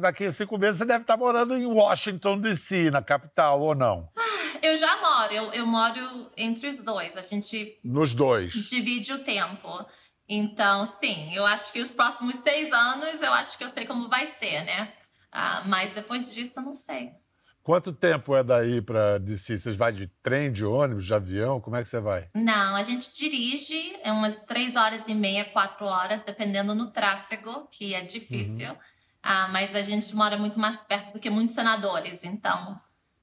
daqui 0.00 0.24
a 0.24 0.32
cinco 0.32 0.58
meses 0.58 0.78
você 0.78 0.84
deve 0.84 1.02
estar 1.02 1.16
morando 1.16 1.56
em 1.56 1.66
Washington, 1.66 2.38
D.C., 2.38 2.90
na 2.90 3.02
capital, 3.02 3.60
ou 3.60 3.74
não? 3.74 4.08
Eu 4.62 4.76
já 4.76 5.00
moro, 5.00 5.32
eu, 5.32 5.52
eu 5.52 5.66
moro 5.66 6.30
entre 6.36 6.68
os 6.68 6.82
dois. 6.82 7.16
A 7.16 7.20
gente. 7.20 7.78
Nos 7.84 8.14
dois. 8.14 8.52
Divide 8.52 9.12
o 9.12 9.22
tempo. 9.22 9.86
Então, 10.28 10.84
sim, 10.86 11.32
eu 11.32 11.46
acho 11.46 11.72
que 11.72 11.80
os 11.80 11.94
próximos 11.94 12.36
seis 12.36 12.72
anos 12.72 13.22
eu 13.22 13.32
acho 13.32 13.56
que 13.56 13.62
eu 13.62 13.70
sei 13.70 13.86
como 13.86 14.08
vai 14.08 14.26
ser, 14.26 14.64
né? 14.64 14.92
Ah, 15.30 15.62
mas 15.66 15.92
depois 15.92 16.34
disso 16.34 16.58
eu 16.58 16.64
não 16.64 16.74
sei. 16.74 17.12
Quanto 17.66 17.92
tempo 17.92 18.36
é 18.36 18.44
daí 18.44 18.80
para 18.80 19.18
DC? 19.18 19.58
Você 19.58 19.72
vai 19.72 19.90
de 19.90 20.06
trem, 20.22 20.52
de 20.52 20.64
ônibus, 20.64 21.04
de 21.04 21.12
avião? 21.12 21.60
Como 21.60 21.74
é 21.74 21.82
que 21.82 21.88
você 21.88 21.98
vai? 21.98 22.28
Não, 22.32 22.76
a 22.76 22.82
gente 22.84 23.12
dirige 23.12 23.98
é 24.04 24.12
umas 24.12 24.44
três 24.44 24.76
horas 24.76 25.08
e 25.08 25.14
meia, 25.16 25.44
quatro 25.46 25.84
horas, 25.84 26.22
dependendo 26.22 26.76
no 26.76 26.92
tráfego, 26.92 27.66
que 27.72 27.92
é 27.92 28.02
difícil. 28.02 28.70
Uhum. 28.70 28.78
Ah, 29.20 29.48
mas 29.48 29.74
a 29.74 29.82
gente 29.82 30.14
mora 30.14 30.38
muito 30.38 30.60
mais 30.60 30.84
perto 30.84 31.14
do 31.14 31.18
que 31.18 31.28
muitos 31.28 31.56
senadores, 31.56 32.22
então 32.22 32.80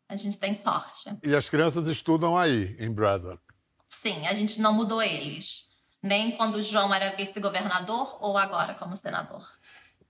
a 0.10 0.16
gente 0.18 0.38
tem 0.38 0.54
sorte. 0.54 1.18
E 1.24 1.34
as 1.34 1.50
crianças 1.50 1.88
estudam 1.88 2.38
aí, 2.38 2.76
em 2.78 2.94
Braddock? 2.94 3.42
Sim, 3.88 4.28
a 4.28 4.34
gente 4.34 4.60
não 4.60 4.74
mudou 4.74 5.02
eles. 5.02 5.70
Nem 6.02 6.36
quando 6.36 6.56
o 6.56 6.62
João 6.62 6.94
era 6.94 7.16
vice-governador 7.16 8.18
ou 8.20 8.38
agora 8.38 8.74
como 8.74 8.94
senador. 8.98 9.42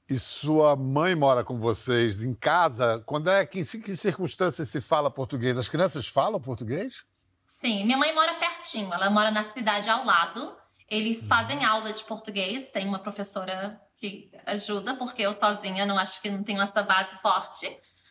E 0.09 0.19
sua 0.19 0.75
mãe 0.75 1.15
mora 1.15 1.43
com 1.43 1.57
vocês 1.57 2.21
em 2.21 2.33
casa. 2.33 3.01
Quando 3.05 3.29
é 3.29 3.45
que, 3.45 3.59
em 3.59 3.63
que 3.63 3.95
circunstâncias 3.95 4.69
se 4.69 4.81
fala 4.81 5.09
português? 5.09 5.57
As 5.57 5.69
crianças 5.69 6.07
falam 6.07 6.41
português? 6.41 7.05
Sim, 7.47 7.85
minha 7.85 7.97
mãe 7.97 8.13
mora 8.13 8.33
pertinho. 8.35 8.93
Ela 8.93 9.09
mora 9.09 9.31
na 9.31 9.43
cidade 9.43 9.89
ao 9.89 10.05
lado. 10.05 10.55
Eles 10.89 11.21
uhum. 11.21 11.27
fazem 11.27 11.63
aula 11.63 11.93
de 11.93 12.03
português. 12.03 12.69
Tem 12.69 12.85
uma 12.85 12.99
professora 12.99 13.79
que 13.97 14.29
ajuda, 14.45 14.95
porque 14.95 15.21
eu 15.21 15.31
sozinha 15.31 15.85
não 15.85 15.97
acho 15.97 16.21
que 16.21 16.29
não 16.29 16.43
tenho 16.43 16.61
essa 16.61 16.83
base 16.83 17.15
forte. 17.21 17.65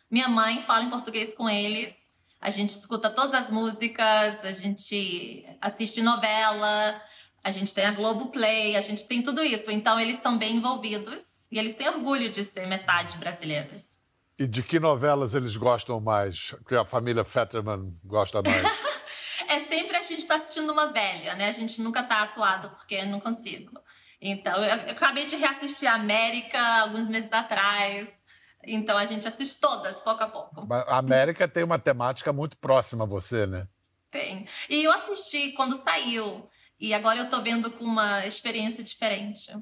Minha 0.09 0.27
mãe 0.27 0.61
fala 0.61 0.83
em 0.83 0.89
português 0.89 1.35
com 1.35 1.47
eles. 1.47 1.93
A 2.41 2.49
gente 2.49 2.69
escuta 2.69 3.09
todas 3.09 3.33
as 3.33 3.49
músicas, 3.49 4.43
a 4.43 4.51
gente 4.51 5.45
assiste 5.61 6.01
novela, 6.01 7.01
a 7.43 7.51
gente 7.51 7.73
tem 7.73 7.85
a 7.85 7.91
Globo 7.91 8.31
Play, 8.31 8.75
a 8.75 8.81
gente 8.81 9.07
tem 9.07 9.21
tudo 9.21 9.43
isso. 9.43 9.71
Então 9.71 9.99
eles 9.99 10.17
são 10.17 10.37
bem 10.37 10.57
envolvidos. 10.57 11.32
E 11.53 11.59
eles 11.59 11.75
têm 11.75 11.87
orgulho 11.87 12.31
de 12.31 12.43
ser 12.43 12.65
metade 12.65 13.15
brasileiros. 13.15 13.99
E 14.39 14.47
de 14.47 14.63
que 14.63 14.79
novelas 14.79 15.35
eles 15.35 15.55
gostam 15.55 16.01
mais? 16.01 16.55
Que 16.67 16.73
a 16.73 16.83
família 16.83 17.23
Fetterman 17.23 17.95
gosta 18.03 18.41
mais? 18.41 18.63
é 19.47 19.59
sempre 19.59 19.95
a 19.95 20.01
gente 20.01 20.21
está 20.21 20.33
assistindo 20.33 20.73
uma 20.73 20.91
velha, 20.91 21.35
né? 21.35 21.47
A 21.47 21.51
gente 21.51 21.79
nunca 21.79 21.99
está 21.99 22.23
atuado 22.23 22.71
porque 22.71 23.05
não 23.05 23.19
consigo. 23.19 23.79
Então, 24.19 24.55
eu, 24.65 24.77
eu 24.77 24.91
acabei 24.93 25.27
de 25.27 25.35
reassistir 25.35 25.87
a 25.87 25.93
América 25.93 26.59
alguns 26.81 27.07
meses 27.07 27.31
atrás. 27.31 28.23
Então, 28.63 28.97
a 28.97 29.05
gente 29.05 29.27
assiste 29.27 29.61
todas, 29.61 30.01
pouco 30.01 30.23
a 30.23 30.27
pouco. 30.27 30.67
A 30.73 30.97
América 30.97 31.47
tem 31.47 31.63
uma 31.63 31.77
temática 31.77 32.33
muito 32.33 32.57
próxima 32.57 33.03
a 33.03 33.07
você, 33.07 33.45
né? 33.45 33.67
Tem. 34.09 34.47
E 34.67 34.83
eu 34.83 34.91
assisti 34.91 35.51
quando 35.51 35.75
saiu. 35.75 36.49
E 36.79 36.95
agora 36.95 37.19
eu 37.19 37.29
tô 37.29 37.43
vendo 37.43 37.69
com 37.69 37.85
uma 37.85 38.25
experiência 38.25 38.83
diferente. 38.83 39.53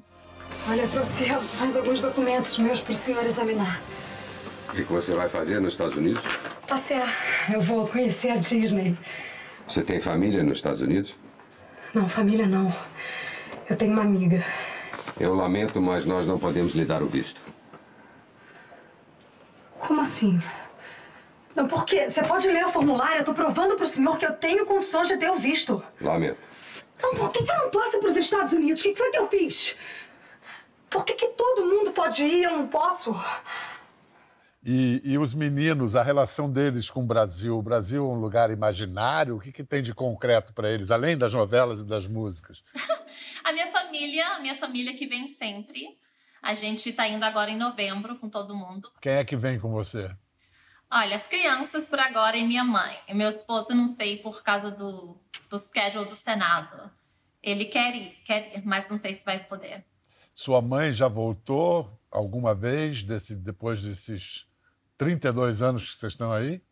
Olha, 0.68 0.86
trouxe 0.88 1.26
mais 1.58 1.76
alguns 1.76 2.00
documentos 2.00 2.56
meus 2.58 2.80
para 2.80 2.92
o 2.92 2.96
senhor 2.96 3.24
examinar. 3.24 3.82
O 4.68 4.74
que 4.74 4.82
você 4.84 5.12
vai 5.12 5.28
fazer 5.28 5.60
nos 5.60 5.74
Estados 5.74 5.96
Unidos? 5.96 6.22
Passear. 6.66 7.12
Eu 7.52 7.60
vou 7.60 7.86
conhecer 7.86 8.30
a 8.30 8.36
Disney. 8.36 8.96
Você 9.68 9.82
tem 9.82 10.00
família 10.00 10.42
nos 10.42 10.58
Estados 10.58 10.80
Unidos? 10.80 11.14
Não, 11.92 12.08
família 12.08 12.46
não. 12.46 12.74
Eu 13.68 13.76
tenho 13.76 13.92
uma 13.92 14.02
amiga. 14.02 14.44
Eu 15.20 15.34
lamento, 15.34 15.80
mas 15.80 16.04
nós 16.04 16.26
não 16.26 16.38
podemos 16.38 16.74
lhe 16.74 16.84
dar 16.84 17.02
o 17.02 17.06
visto. 17.06 17.40
Como 19.78 20.00
assim? 20.00 20.40
Não, 21.54 21.66
por 21.66 21.84
quê? 21.84 22.08
Você 22.08 22.22
pode 22.22 22.48
ler 22.48 22.64
o 22.64 22.72
formulário. 22.72 23.18
Eu 23.18 23.24
tô 23.24 23.34
provando 23.34 23.76
pro 23.76 23.86
senhor 23.86 24.16
que 24.16 24.24
eu 24.24 24.32
tenho 24.32 24.64
condições 24.64 25.08
de 25.08 25.16
ter 25.16 25.30
o 25.30 25.36
visto. 25.36 25.82
Lamento. 26.00 26.38
Então 26.96 27.14
por 27.14 27.30
que, 27.30 27.42
que 27.42 27.50
eu 27.50 27.58
não 27.58 27.70
posso 27.70 27.98
pros 27.98 28.16
Estados 28.16 28.52
Unidos? 28.52 28.80
O 28.80 28.84
que 28.84 28.94
foi 28.94 29.10
que 29.10 29.18
eu 29.18 29.28
fiz? 29.28 29.74
Por 30.92 31.06
que, 31.06 31.14
que 31.14 31.28
todo 31.28 31.64
mundo 31.64 31.90
pode 31.92 32.22
ir 32.22 32.40
e 32.40 32.44
eu 32.44 32.50
não 32.50 32.68
posso? 32.68 33.18
E, 34.62 35.00
e, 35.02 35.18
os 35.18 35.32
meninos, 35.32 35.96
a 35.96 36.02
relação 36.02 36.52
deles 36.52 36.90
com 36.90 37.02
o 37.02 37.06
Brasil? 37.06 37.58
O 37.58 37.62
Brasil 37.62 38.04
é 38.04 38.14
um 38.14 38.20
lugar 38.20 38.50
imaginário? 38.50 39.36
O 39.36 39.40
que, 39.40 39.50
que 39.50 39.64
tem 39.64 39.82
de 39.82 39.94
concreto 39.94 40.52
para 40.52 40.70
eles, 40.70 40.90
além 40.90 41.16
das 41.16 41.32
novelas 41.32 41.80
e 41.80 41.86
das 41.86 42.06
músicas? 42.06 42.62
a 43.42 43.52
minha 43.52 43.66
família, 43.68 44.26
a 44.34 44.40
minha 44.40 44.54
família 44.54 44.94
que 44.94 45.06
vem 45.06 45.26
sempre. 45.26 45.98
A 46.42 46.52
gente 46.52 46.90
está 46.90 47.08
indo 47.08 47.24
agora 47.24 47.50
em 47.50 47.56
novembro 47.56 48.16
com 48.18 48.28
todo 48.28 48.54
mundo. 48.54 48.92
Quem 49.00 49.14
é 49.14 49.24
que 49.24 49.36
vem 49.36 49.58
com 49.58 49.70
você? 49.70 50.14
Olha, 50.90 51.16
as 51.16 51.26
crianças 51.26 51.86
por 51.86 51.98
agora 51.98 52.36
e 52.36 52.44
minha 52.44 52.64
mãe. 52.64 52.98
E 53.08 53.14
meu 53.14 53.30
esposo, 53.30 53.74
não 53.74 53.86
sei, 53.86 54.18
por 54.18 54.42
causa 54.42 54.70
do, 54.70 55.16
do 55.48 55.58
schedule 55.58 56.04
do 56.04 56.16
Senado. 56.16 56.90
Ele 57.42 57.64
quer 57.64 57.96
ir, 57.96 58.18
quer 58.24 58.58
ir, 58.58 58.66
mas 58.66 58.90
não 58.90 58.98
sei 58.98 59.14
se 59.14 59.24
vai 59.24 59.42
poder. 59.42 59.84
Sua 60.34 60.62
mãe 60.62 60.90
já 60.90 61.08
voltou 61.08 62.00
alguma 62.10 62.54
vez 62.54 63.02
desse, 63.02 63.34
depois 63.34 63.82
desses 63.82 64.46
32 64.96 65.62
anos 65.62 65.90
que 65.90 65.96
vocês 65.96 66.12
estão 66.12 66.32
aí? 66.32 66.62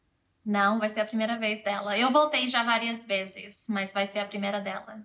Não, 0.44 0.78
vai 0.78 0.88
ser 0.88 1.00
a 1.00 1.06
primeira 1.06 1.38
vez 1.38 1.62
dela. 1.62 1.98
Eu 1.98 2.10
voltei 2.10 2.48
já 2.48 2.62
várias 2.62 3.04
vezes, 3.04 3.66
mas 3.68 3.92
vai 3.92 4.06
ser 4.06 4.20
a 4.20 4.24
primeira 4.24 4.60
dela. 4.60 5.00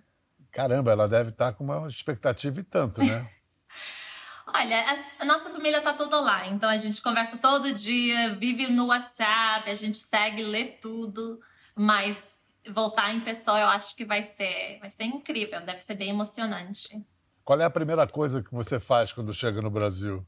Caramba, 0.50 0.90
ela 0.90 1.06
deve 1.06 1.30
estar 1.30 1.52
com 1.52 1.64
uma 1.64 1.86
expectativa 1.86 2.60
e 2.60 2.62
tanto, 2.62 3.02
né? 3.02 3.28
Olha, 4.46 4.86
a, 5.18 5.24
nossa 5.24 5.50
família 5.50 5.82
tá 5.82 5.92
toda 5.92 6.20
lá, 6.20 6.46
então 6.46 6.70
a 6.70 6.76
gente 6.76 7.02
conversa 7.02 7.36
todo 7.36 7.74
dia, 7.74 8.34
vive 8.36 8.68
no 8.68 8.86
WhatsApp, 8.86 9.68
a 9.68 9.74
gente 9.74 9.98
segue, 9.98 10.42
lê 10.42 10.64
tudo, 10.64 11.40
mas 11.74 12.34
voltar 12.70 13.12
em 13.12 13.20
pessoa 13.20 13.58
eu 13.58 13.66
acho 13.66 13.94
que 13.96 14.04
vai 14.04 14.22
ser, 14.22 14.78
vai 14.80 14.88
ser 14.88 15.04
incrível, 15.04 15.60
deve 15.60 15.80
ser 15.80 15.96
bem 15.96 16.10
emocionante. 16.10 17.04
Qual 17.46 17.60
é 17.60 17.64
a 17.64 17.70
primeira 17.70 18.08
coisa 18.08 18.42
que 18.42 18.52
você 18.52 18.80
faz 18.80 19.12
quando 19.12 19.32
chega 19.32 19.62
no 19.62 19.70
Brasil? 19.70 20.26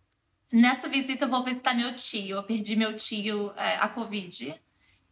Nessa 0.52 0.88
visita 0.88 1.25
eu 1.25 1.28
vou 1.28 1.42
visitar 1.42 1.75
meu 1.75 1.92
tio. 1.96 2.37
Eu 2.37 2.44
perdi 2.44 2.76
meu 2.76 2.94
tio 2.94 3.52
é, 3.56 3.75
a 3.75 3.88
Covid. 3.88 4.54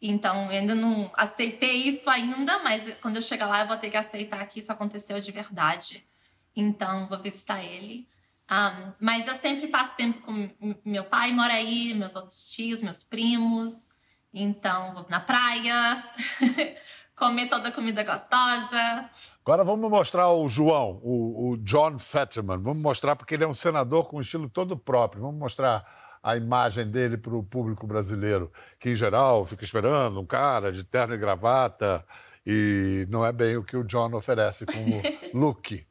Então, 0.00 0.44
eu 0.44 0.50
ainda 0.50 0.72
não 0.72 1.10
aceitei 1.14 1.88
isso 1.88 2.08
ainda, 2.08 2.60
mas 2.60 2.94
quando 3.02 3.16
eu 3.16 3.22
chegar 3.22 3.48
lá 3.48 3.62
eu 3.62 3.66
vou 3.66 3.76
ter 3.76 3.90
que 3.90 3.96
aceitar 3.96 4.46
que 4.46 4.60
isso 4.60 4.70
aconteceu 4.70 5.18
de 5.18 5.32
verdade. 5.32 6.06
Então, 6.54 7.08
vou 7.08 7.18
visitar 7.18 7.60
ele. 7.64 8.06
Um, 8.48 8.92
mas 9.00 9.26
eu 9.26 9.34
sempre 9.34 9.66
passo 9.66 9.96
tempo 9.96 10.20
com 10.20 10.48
meu 10.84 11.02
pai, 11.02 11.32
mora 11.32 11.54
aí, 11.54 11.92
meus 11.92 12.14
outros 12.14 12.46
tios, 12.52 12.82
meus 12.82 13.02
primos. 13.02 13.88
Então, 14.32 14.94
vou 14.94 15.06
na 15.08 15.18
praia. 15.18 16.04
comer 17.16 17.49
toda 17.49 17.68
a 17.68 17.73
comida 17.73 18.04
gostosa. 18.04 19.08
Agora 19.44 19.64
vamos 19.64 19.90
mostrar 19.90 20.30
o 20.30 20.46
João, 20.49 21.00
o, 21.02 21.50
o, 21.50 21.56
John 21.58 21.99
Fetterman. 21.99 22.62
Vamos 22.62 22.82
mostrar 22.82 23.16
porque 23.16 23.35
ele 23.35 23.44
é 23.44 23.49
um 23.49 23.54
senador 23.54 24.06
com 24.06 24.18
um 24.18 24.20
estilo 24.20 24.49
todo 24.49 24.76
próprio. 24.76 25.23
Vamos 25.23 25.40
mostrar 25.40 25.85
a 26.23 26.37
imagem 26.37 26.90
dele 26.90 27.16
para 27.16 27.35
o 27.35 27.42
público 27.42 27.87
brasileiro, 27.87 28.52
que 28.78 28.90
em 28.90 28.96
geral 28.96 29.44
fica 29.44 29.64
esperando 29.64 30.20
um 30.20 30.26
cara 30.26 30.70
de 30.70 30.85
terno 30.85 31.14
e 31.14 31.18
gravata 31.18 32.04
e 32.44 33.06
não 33.08 33.25
é 33.25 33.32
bem 33.32 33.56
o 33.56 33.64
que 33.64 33.76
o 33.76 33.85
John 33.85 34.14
oferece 34.14 34.66
como 34.66 35.02
look 35.32 35.87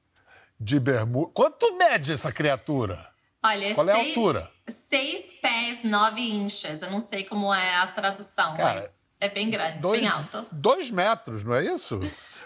de 0.59 0.79
bermuda. 0.79 1.31
Quanto 1.33 1.75
mede 1.77 2.13
essa 2.13 2.31
criatura? 2.31 3.09
Olha, 3.43 3.75
Qual 3.75 3.85
seis, 3.85 3.97
é 3.97 4.01
a 4.01 4.07
altura? 4.07 4.51
Seis 4.67 5.33
pés, 5.41 5.83
nove 5.83 6.21
inches. 6.21 6.81
Eu 6.81 6.91
não 6.91 6.99
sei 6.99 7.23
como 7.23 7.53
é 7.53 7.75
a 7.75 7.87
tradução, 7.87 8.55
Cara, 8.55 8.81
mas... 8.81 9.04
É 9.19 9.29
bem 9.29 9.49
grande, 9.49 9.79
dois, 9.79 10.01
bem 10.01 10.09
alto. 10.09 10.45
Dois 10.51 10.91
metros, 10.91 11.43
não 11.43 11.55
é 11.55 11.65
isso? 11.65 11.99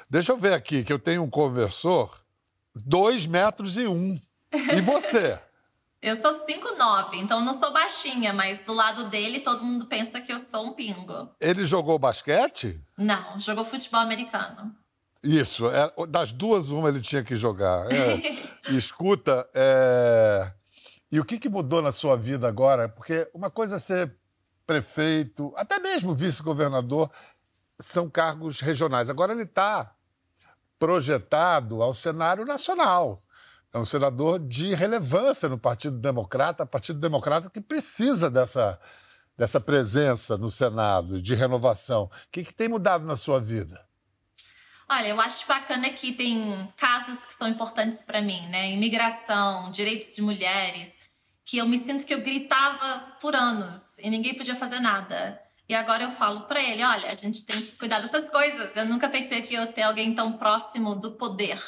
Deixa 0.10 0.32
eu 0.32 0.38
ver 0.38 0.54
aqui, 0.54 0.84
que 0.84 0.94
eu 0.94 1.00
tenho 1.00 1.24
um 1.24 1.30
conversor, 1.30 2.22
dois 2.76 3.26
metros 3.26 3.78
e 3.78 3.88
um. 3.88 4.20
E 4.54 4.82
você? 4.82 5.40
eu 6.02 6.16
sou 6.16 6.32
5'9", 6.32 7.16
então 7.16 7.44
não 7.44 7.54
sou 7.54 7.72
baixinha, 7.72 8.32
mas 8.34 8.64
do 8.64 8.74
lado 8.74 9.10
dele 9.10 9.40
todo 9.40 9.64
mundo 9.64 9.88
pensa 9.88 10.22
que 10.22 10.32
eu 10.32 10.40
sou 10.40 10.68
um 10.68 10.74
pingo. 10.74 11.30
Ele 11.40 11.66
jogou 11.66 11.98
basquete? 11.98 12.80
Não, 12.98 13.40
jogou 13.40 13.66
futebol 13.66 14.00
americano. 14.00 14.76
Isso, 15.24 15.68
é, 15.70 15.92
das 16.08 16.32
duas, 16.32 16.72
uma 16.72 16.88
ele 16.88 17.02
tinha 17.02 17.24
que 17.24 17.36
jogar. 17.36 17.92
É, 17.92 18.72
escuta, 18.72 19.48
é... 19.54 20.54
e 21.12 21.20
o 21.20 21.26
que, 21.26 21.38
que 21.38 21.50
mudou 21.50 21.82
na 21.82 21.92
sua 21.92 22.16
vida 22.16 22.48
agora? 22.48 22.88
Porque 22.88 23.28
uma 23.34 23.50
coisa 23.50 23.76
é 23.76 23.80
ser 23.80 24.16
prefeito, 24.70 25.52
até 25.56 25.80
mesmo 25.80 26.14
vice-governador, 26.14 27.10
são 27.80 28.08
cargos 28.08 28.60
regionais. 28.60 29.10
Agora 29.10 29.34
ele 29.34 29.42
está 29.42 29.96
projetado 30.78 31.82
ao 31.82 31.92
cenário 31.92 32.46
nacional. 32.46 33.24
É 33.74 33.80
um 33.80 33.86
senador 33.86 34.38
de 34.38 34.76
relevância 34.76 35.50
no 35.50 35.58
Partido 35.58 35.98
Democrata, 35.98 36.68
Partido 36.68 37.00
Democrata 37.00 37.50
que 37.50 37.60
precisa 37.60 38.30
dessa, 38.30 38.80
dessa 39.36 39.60
presença 39.60 40.38
no 40.38 40.52
Senado, 40.52 41.20
de 41.20 41.34
renovação. 41.34 42.04
O 42.04 42.12
que, 42.32 42.44
que 42.44 42.54
tem 42.54 42.68
mudado 42.68 43.08
na 43.08 43.16
sua 43.16 43.40
vida? 43.40 43.84
Olha, 44.88 45.08
eu 45.08 45.20
acho 45.20 45.48
bacana 45.48 45.90
que 45.90 46.14
tem 46.14 46.72
casos 46.78 47.26
que 47.26 47.34
são 47.34 47.48
importantes 47.48 48.04
para 48.04 48.22
mim, 48.22 48.48
né? 48.50 48.72
Imigração, 48.72 49.72
direitos 49.72 50.14
de 50.16 50.22
mulheres, 50.22 50.99
que 51.50 51.58
eu 51.58 51.68
me 51.68 51.80
sinto 51.80 52.06
que 52.06 52.14
eu 52.14 52.22
gritava 52.22 53.18
por 53.20 53.36
anos 53.36 53.98
e 53.98 54.08
ninguém 54.08 54.36
podia 54.36 54.56
fazer 54.56 54.80
nada. 54.80 55.42
E 55.68 55.74
agora 55.74 56.04
eu 56.04 56.12
falo 56.12 56.42
para 56.42 56.62
ele, 56.62 56.84
olha, 56.84 57.08
a 57.08 57.16
gente 57.16 57.44
tem 57.44 57.64
que 57.64 57.72
cuidar 57.72 58.02
dessas 58.02 58.30
coisas. 58.30 58.76
Eu 58.76 58.86
nunca 58.86 59.10
pensei 59.10 59.42
que 59.42 59.56
eu 59.56 59.66
ter 59.74 59.82
alguém 59.82 60.14
tão 60.14 60.34
próximo 60.34 60.94
do 60.94 61.14
poder, 61.14 61.60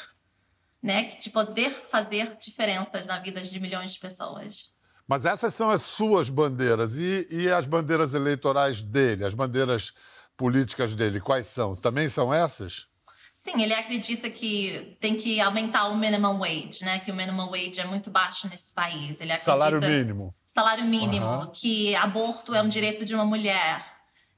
né, 0.80 1.06
de 1.06 1.28
poder 1.30 1.70
fazer 1.70 2.36
diferenças 2.36 3.08
na 3.08 3.18
vida 3.18 3.40
de 3.40 3.58
milhões 3.58 3.94
de 3.94 3.98
pessoas. 3.98 4.72
Mas 5.04 5.26
essas 5.26 5.52
são 5.52 5.68
as 5.68 5.82
suas 5.82 6.30
bandeiras 6.30 6.96
e, 6.96 7.26
e 7.28 7.50
as 7.50 7.66
bandeiras 7.66 8.14
eleitorais 8.14 8.80
dele, 8.80 9.24
as 9.24 9.34
bandeiras 9.34 9.92
políticas 10.36 10.94
dele, 10.94 11.20
quais 11.20 11.46
são? 11.46 11.74
Também 11.74 12.08
são 12.08 12.32
essas? 12.32 12.86
Sim, 13.32 13.62
ele 13.62 13.74
acredita 13.74 14.30
que 14.30 14.96
tem 15.00 15.16
que 15.16 15.40
aumentar 15.40 15.88
o 15.88 15.96
minimum 15.96 16.38
wage, 16.38 16.84
né? 16.84 17.00
Que 17.00 17.10
o 17.10 17.14
minimum 17.14 17.46
wage 17.46 17.80
é 17.80 17.86
muito 17.86 18.10
baixo 18.10 18.48
nesse 18.48 18.72
país. 18.72 19.20
Ele 19.20 19.32
acredita... 19.32 19.44
Salário 19.44 19.80
mínimo 19.80 20.34
salário 20.52 20.84
mínimo, 20.84 21.26
uhum. 21.26 21.50
que 21.50 21.96
aborto 21.96 22.54
é 22.54 22.62
um 22.62 22.68
direito 22.68 23.06
de 23.06 23.14
uma 23.14 23.24
mulher, 23.24 23.82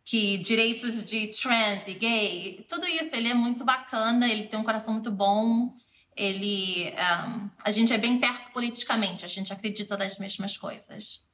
que 0.05 0.39
direitos 0.39 1.05
de 1.05 1.27
trans 1.29 1.89
e 1.89 1.95
gay, 1.95 2.65
tudo 2.69 2.87
isso, 2.87 3.17
ele 3.17 3.29
é 3.29 3.35
muito 3.35 3.65
bacana, 3.65 4.29
ele 4.29 4.47
tem 4.47 4.59
um 4.59 4.65
coração 4.65 4.95
muito 4.95 5.11
bom, 5.11 5.75
ele, 6.17 6.93
um, 6.93 7.51
a 7.59 7.71
gente 7.71 7.93
é 7.93 7.99
bem 7.99 8.21
perto 8.21 8.53
politicamente, 8.53 9.25
a 9.25 9.29
gente 9.29 9.53
acredita 9.53 9.97
nas 9.97 10.17
mesmas 10.17 10.57
coisas. 10.57 11.27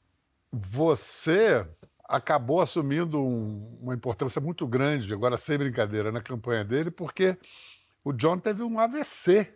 Você 0.50 1.66
acabou 2.10 2.60
assumindo 2.60 3.22
um, 3.22 3.78
uma 3.80 3.94
importância 3.94 4.40
muito 4.40 4.66
grande, 4.66 5.14
agora 5.14 5.36
sem 5.36 5.56
brincadeira, 5.56 6.10
na 6.10 6.20
campanha 6.20 6.64
dele, 6.64 6.90
porque 6.90 7.38
o 8.04 8.12
John 8.12 8.36
teve 8.36 8.64
um 8.64 8.80
AVC 8.80 9.48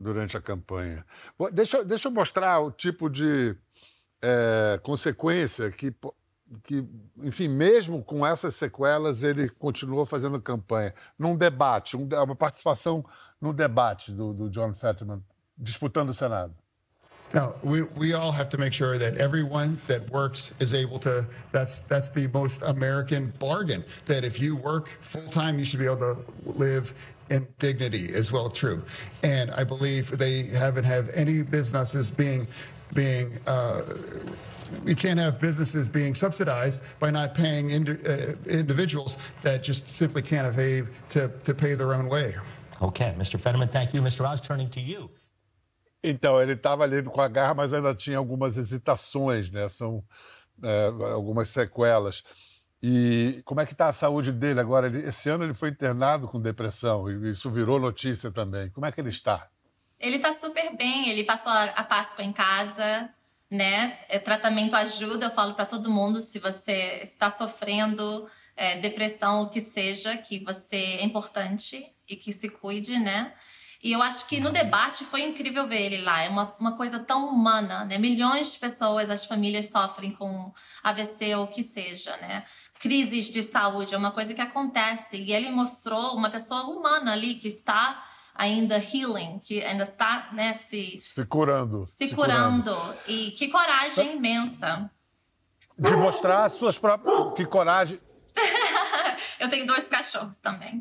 durante 0.00 0.36
a 0.36 0.40
campanha. 0.40 1.04
Deixa, 1.52 1.84
deixa 1.84 2.08
eu 2.08 2.12
mostrar 2.12 2.60
o 2.60 2.72
tipo 2.72 3.10
de 3.10 3.54
é, 4.22 4.80
consequência 4.82 5.70
que, 5.70 5.94
que, 6.64 6.88
enfim, 7.18 7.48
mesmo 7.48 8.02
com 8.02 8.26
essas 8.26 8.54
sequelas, 8.56 9.22
ele 9.22 9.50
continuou 9.50 10.06
fazendo 10.06 10.40
campanha. 10.40 10.94
Num 11.18 11.36
debate, 11.36 11.96
um, 11.96 12.08
uma 12.10 12.36
participação 12.36 13.04
no 13.38 13.52
debate 13.52 14.12
do, 14.12 14.32
do 14.32 14.48
John 14.48 14.72
Fetterman, 14.72 15.22
disputando 15.58 16.08
o 16.08 16.14
Senado. 16.14 16.54
Now, 17.34 17.54
we, 17.62 17.82
we 17.82 18.12
all 18.12 18.30
have 18.30 18.48
to 18.50 18.58
make 18.58 18.72
sure 18.72 18.98
that 18.98 19.16
everyone 19.16 19.80
that 19.86 20.08
works 20.10 20.54
is 20.60 20.74
able 20.74 20.98
to, 21.00 21.26
that's, 21.50 21.80
that's 21.80 22.10
the 22.10 22.28
most 22.28 22.62
American 22.62 23.32
bargain, 23.38 23.84
that 24.06 24.24
if 24.24 24.38
you 24.40 24.56
work 24.56 24.88
full 25.00 25.26
time, 25.28 25.58
you 25.58 25.64
should 25.64 25.78
be 25.78 25.86
able 25.86 25.96
to 25.96 26.16
live 26.44 26.92
in 27.30 27.46
dignity 27.58 28.12
as 28.14 28.32
well, 28.32 28.50
true. 28.50 28.84
And 29.22 29.50
I 29.52 29.64
believe 29.64 30.10
they 30.18 30.42
haven't 30.42 30.84
have 30.84 31.10
any 31.14 31.42
businesses 31.42 32.10
being 32.10 32.46
being 32.92 33.32
uh, 33.46 33.80
we 34.84 34.94
can't 34.94 35.18
have 35.18 35.40
businesses 35.40 35.88
being 35.88 36.14
subsidized 36.14 36.82
by 36.98 37.10
not 37.10 37.34
paying 37.34 37.72
uh, 37.72 38.34
individuals 38.46 39.18
that 39.42 39.62
just 39.62 39.88
simply 39.88 40.22
can't 40.22 40.46
evade 40.46 40.86
to, 41.10 41.28
to 41.44 41.54
pay 41.54 41.74
their 41.74 41.94
own 41.94 42.08
way. 42.08 42.34
Okay, 42.80 43.14
Mr. 43.18 43.38
Fetterman, 43.38 43.68
thank 43.68 43.94
you. 43.94 44.00
Mr. 44.00 44.26
Oz, 44.26 44.40
turning 44.40 44.68
to 44.70 44.80
you. 44.80 45.10
Então, 46.02 46.40
ele 46.40 46.52
estava 46.52 46.82
ali 46.82 47.02
com 47.02 47.20
a 47.20 47.28
garra, 47.28 47.54
mas 47.54 47.72
ainda 47.72 47.94
tinha 47.94 48.18
algumas 48.18 48.56
hesitações, 48.56 49.50
né? 49.50 49.68
São 49.68 50.02
é, 50.62 50.86
algumas 51.12 51.48
sequelas. 51.48 52.24
E 52.82 53.40
como 53.44 53.60
é 53.60 53.66
que 53.66 53.72
está 53.72 53.86
a 53.86 53.92
saúde 53.92 54.32
dele 54.32 54.58
agora? 54.58 54.88
Ele, 54.88 55.06
esse 55.06 55.28
ano 55.28 55.44
ele 55.44 55.54
foi 55.54 55.68
internado 55.68 56.26
com 56.26 56.40
depressão 56.40 57.08
e 57.08 57.30
isso 57.30 57.48
virou 57.48 57.78
notícia 57.78 58.30
também. 58.32 58.70
Como 58.70 58.84
é 58.84 58.90
que 58.90 59.00
ele 59.00 59.08
está? 59.08 59.48
Ele 60.00 60.18
tá 60.18 60.32
super 60.32 60.76
bem, 60.76 61.08
ele 61.08 61.22
passou 61.22 61.52
a 61.52 61.84
Páscoa 61.84 62.24
em 62.24 62.32
casa, 62.32 63.08
né? 63.48 64.00
É, 64.08 64.18
tratamento 64.18 64.74
ajuda, 64.74 65.26
eu 65.26 65.30
falo 65.30 65.54
para 65.54 65.64
todo 65.64 65.92
mundo, 65.92 66.20
se 66.20 66.40
você 66.40 66.98
está 67.04 67.30
sofrendo 67.30 68.28
é, 68.56 68.80
depressão, 68.80 69.42
o 69.42 69.48
que 69.48 69.60
seja, 69.60 70.16
que 70.16 70.42
você 70.42 70.76
é 70.76 71.04
importante 71.04 71.94
e 72.08 72.16
que 72.16 72.32
se 72.32 72.48
cuide, 72.48 72.98
né? 72.98 73.32
E 73.82 73.90
eu 73.90 74.00
acho 74.00 74.26
que 74.28 74.38
no 74.38 74.52
debate 74.52 75.04
foi 75.04 75.22
incrível 75.22 75.66
ver 75.66 75.82
ele 75.82 76.02
lá. 76.02 76.22
É 76.22 76.28
uma, 76.28 76.54
uma 76.60 76.76
coisa 76.76 77.00
tão 77.00 77.28
humana, 77.28 77.84
né? 77.84 77.98
Milhões 77.98 78.52
de 78.52 78.58
pessoas, 78.58 79.10
as 79.10 79.24
famílias 79.24 79.70
sofrem 79.70 80.12
com 80.12 80.52
AVC 80.84 81.34
ou 81.34 81.44
o 81.44 81.48
que 81.48 81.64
seja, 81.64 82.16
né? 82.18 82.44
Crises 82.78 83.24
de 83.24 83.42
saúde 83.42 83.92
é 83.92 83.98
uma 83.98 84.12
coisa 84.12 84.32
que 84.32 84.40
acontece. 84.40 85.16
E 85.16 85.32
ele 85.32 85.50
mostrou 85.50 86.14
uma 86.14 86.30
pessoa 86.30 86.62
humana 86.62 87.12
ali 87.12 87.34
que 87.34 87.48
está 87.48 88.04
ainda 88.36 88.76
healing, 88.76 89.40
que 89.40 89.64
ainda 89.64 89.82
está 89.82 90.28
né, 90.32 90.54
se, 90.54 91.00
se 91.02 91.26
curando. 91.26 91.84
Se, 91.84 92.06
se 92.06 92.14
curando. 92.14 92.74
curando. 92.74 92.98
E 93.08 93.32
que 93.32 93.48
coragem 93.48 94.16
imensa. 94.16 94.88
De 95.76 95.90
mostrar 95.96 96.44
as 96.44 96.52
suas 96.52 96.78
próprias. 96.78 97.34
Que 97.34 97.44
coragem. 97.44 97.98
Eu 99.42 99.50
tenho 99.50 99.66
dois 99.66 99.88
cachorros 99.88 100.36
também. 100.36 100.80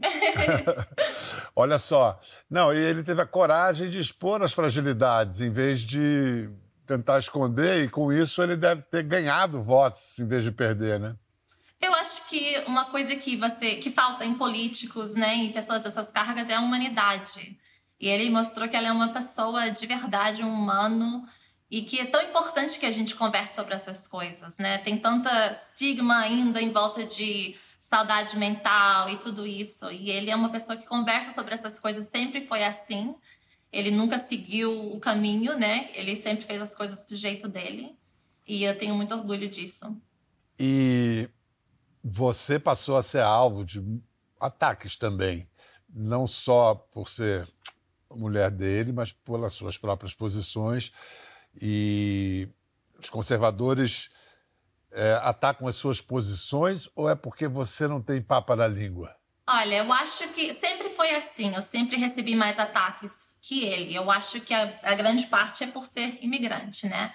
Olha 1.55 1.79
só. 1.79 2.19
Não, 2.47 2.71
e 2.71 2.77
ele 2.77 3.01
teve 3.01 3.19
a 3.19 3.25
coragem 3.25 3.89
de 3.89 3.97
expor 3.97 4.43
as 4.43 4.53
fragilidades, 4.53 5.41
em 5.41 5.49
vez 5.51 5.81
de 5.81 6.47
tentar 6.85 7.17
esconder, 7.17 7.83
e 7.83 7.89
com 7.89 8.13
isso 8.13 8.39
ele 8.43 8.55
deve 8.55 8.83
ter 8.83 9.01
ganhado 9.01 9.59
votos 9.59 10.19
em 10.19 10.27
vez 10.27 10.43
de 10.43 10.51
perder, 10.51 10.99
né? 10.99 11.15
Eu 11.81 11.91
acho 11.95 12.27
que 12.27 12.59
uma 12.67 12.85
coisa 12.85 13.15
que 13.15 13.35
você 13.35 13.77
que 13.77 13.89
falta 13.89 14.23
em 14.23 14.35
políticos, 14.35 15.15
né, 15.15 15.33
em 15.33 15.51
pessoas 15.51 15.81
dessas 15.81 16.11
cargas 16.11 16.47
é 16.47 16.53
a 16.53 16.61
humanidade. 16.61 17.57
E 17.99 18.07
ele 18.07 18.29
mostrou 18.29 18.69
que 18.69 18.77
ela 18.77 18.89
é 18.89 18.91
uma 18.91 19.11
pessoa 19.11 19.71
de 19.71 19.87
verdade, 19.87 20.43
um 20.43 20.53
humano, 20.53 21.25
e 21.71 21.81
que 21.81 21.99
é 21.99 22.05
tão 22.05 22.21
importante 22.21 22.77
que 22.77 22.85
a 22.85 22.91
gente 22.91 23.15
converse 23.15 23.55
sobre 23.55 23.73
essas 23.73 24.07
coisas, 24.07 24.59
né? 24.59 24.77
Tem 24.77 24.97
tanta 24.97 25.49
estigma 25.49 26.19
ainda 26.19 26.61
em 26.61 26.69
volta 26.69 27.03
de 27.03 27.55
saudade 27.81 28.37
mental 28.37 29.09
e 29.09 29.17
tudo 29.17 29.45
isso. 29.45 29.91
E 29.91 30.11
ele 30.11 30.29
é 30.29 30.35
uma 30.35 30.51
pessoa 30.51 30.77
que 30.77 30.85
conversa 30.85 31.31
sobre 31.31 31.55
essas 31.55 31.79
coisas, 31.79 32.05
sempre 32.05 32.45
foi 32.45 32.63
assim. 32.63 33.15
Ele 33.71 33.89
nunca 33.89 34.19
seguiu 34.19 34.93
o 34.93 34.99
caminho, 34.99 35.57
né? 35.57 35.89
Ele 35.95 36.15
sempre 36.15 36.45
fez 36.45 36.61
as 36.61 36.75
coisas 36.75 37.03
do 37.05 37.15
jeito 37.15 37.47
dele. 37.47 37.97
E 38.47 38.63
eu 38.63 38.77
tenho 38.77 38.93
muito 38.93 39.15
orgulho 39.15 39.49
disso. 39.49 39.97
E 40.59 41.27
você 42.03 42.59
passou 42.59 42.97
a 42.97 43.03
ser 43.03 43.23
alvo 43.23 43.65
de 43.65 43.81
ataques 44.39 44.95
também, 44.95 45.49
não 45.89 46.27
só 46.27 46.75
por 46.75 47.09
ser 47.09 47.47
mulher 48.11 48.51
dele, 48.51 48.91
mas 48.91 49.11
pelas 49.11 49.53
suas 49.53 49.77
próprias 49.77 50.13
posições. 50.13 50.91
E 51.59 52.47
os 52.99 53.09
conservadores 53.09 54.09
é, 54.91 55.13
atacam 55.23 55.67
as 55.67 55.75
suas 55.75 56.01
posições 56.01 56.89
ou 56.95 57.09
é 57.09 57.15
porque 57.15 57.47
você 57.47 57.87
não 57.87 58.01
tem 58.01 58.21
papa 58.21 58.55
na 58.55 58.67
língua? 58.67 59.15
Olha, 59.47 59.77
eu 59.77 59.91
acho 59.91 60.27
que 60.29 60.53
sempre 60.53 60.89
foi 60.89 61.15
assim. 61.15 61.53
Eu 61.55 61.61
sempre 61.61 61.97
recebi 61.97 62.35
mais 62.35 62.59
ataques 62.59 63.35
que 63.41 63.63
ele. 63.65 63.93
Eu 63.93 64.09
acho 64.09 64.39
que 64.39 64.53
a, 64.53 64.79
a 64.83 64.95
grande 64.95 65.27
parte 65.27 65.63
é 65.63 65.67
por 65.67 65.83
ser 65.85 66.19
imigrante, 66.21 66.87
né? 66.87 67.11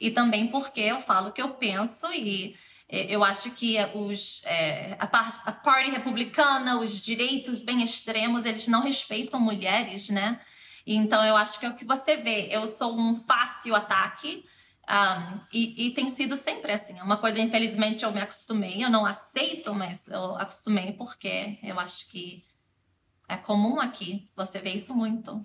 E 0.00 0.10
também 0.10 0.48
porque 0.48 0.80
eu 0.80 1.00
falo 1.00 1.28
o 1.28 1.32
que 1.32 1.42
eu 1.42 1.50
penso 1.50 2.12
e 2.12 2.56
é, 2.88 3.14
eu 3.14 3.22
acho 3.22 3.50
que 3.50 3.76
os, 3.94 4.42
é, 4.44 4.96
a, 4.98 5.06
par, 5.06 5.42
a 5.44 5.52
party 5.52 5.90
republicana, 5.90 6.78
os 6.78 7.00
direitos 7.00 7.62
bem 7.62 7.82
extremos, 7.82 8.44
eles 8.44 8.66
não 8.66 8.80
respeitam 8.80 9.38
mulheres, 9.38 10.08
né? 10.08 10.40
Então 10.86 11.24
eu 11.24 11.36
acho 11.36 11.60
que 11.60 11.66
é 11.66 11.68
o 11.68 11.74
que 11.74 11.84
você 11.84 12.16
vê. 12.16 12.48
Eu 12.50 12.66
sou 12.66 12.98
um 12.98 13.14
fácil 13.14 13.74
ataque. 13.74 14.44
E, 15.52 15.86
e, 15.86 15.90
tem 15.90 16.08
sido 16.08 16.36
sempre 16.36 16.72
assim. 16.72 16.98
É 16.98 17.02
uma 17.02 17.18
coisa, 17.18 17.38
infelizmente, 17.38 18.04
eu 18.04 18.12
me 18.12 18.20
acostumei. 18.20 18.82
Eu 18.82 18.90
não 18.90 19.04
aceito, 19.04 19.74
mas 19.74 20.08
eu 20.08 20.36
acostumei 20.36 20.92
porque 20.92 21.58
eu 21.62 21.78
acho 21.78 22.08
que 22.08 22.44
é 23.28 23.36
comum 23.36 23.78
aqui. 23.80 24.30
Você 24.34 24.58
vê 24.58 24.70
isso 24.70 24.94
muito. 24.94 25.44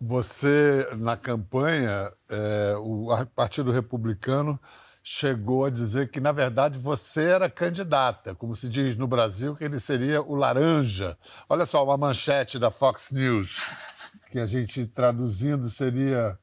Você, 0.00 0.88
na 0.96 1.14
campanha, 1.14 2.10
é, 2.28 2.74
o 2.78 3.08
Partido 3.34 3.70
Republicano 3.70 4.58
chegou 5.02 5.66
a 5.66 5.70
dizer 5.70 6.10
que, 6.10 6.20
na 6.20 6.32
verdade, 6.32 6.78
você 6.78 7.24
era 7.24 7.50
candidata, 7.50 8.34
como 8.34 8.54
se 8.54 8.68
diz 8.68 8.96
no 8.96 9.06
Brasil, 9.06 9.54
que 9.54 9.64
ele 9.64 9.78
seria 9.78 10.22
o 10.22 10.34
laranja. 10.34 11.18
Olha 11.48 11.66
só, 11.66 11.84
uma 11.84 11.98
manchete 11.98 12.58
da 12.58 12.70
Fox 12.70 13.10
News, 13.12 13.62
que 14.30 14.38
a 14.38 14.46
gente 14.46 14.86
traduzindo 14.86 15.68
seria: 15.68 16.38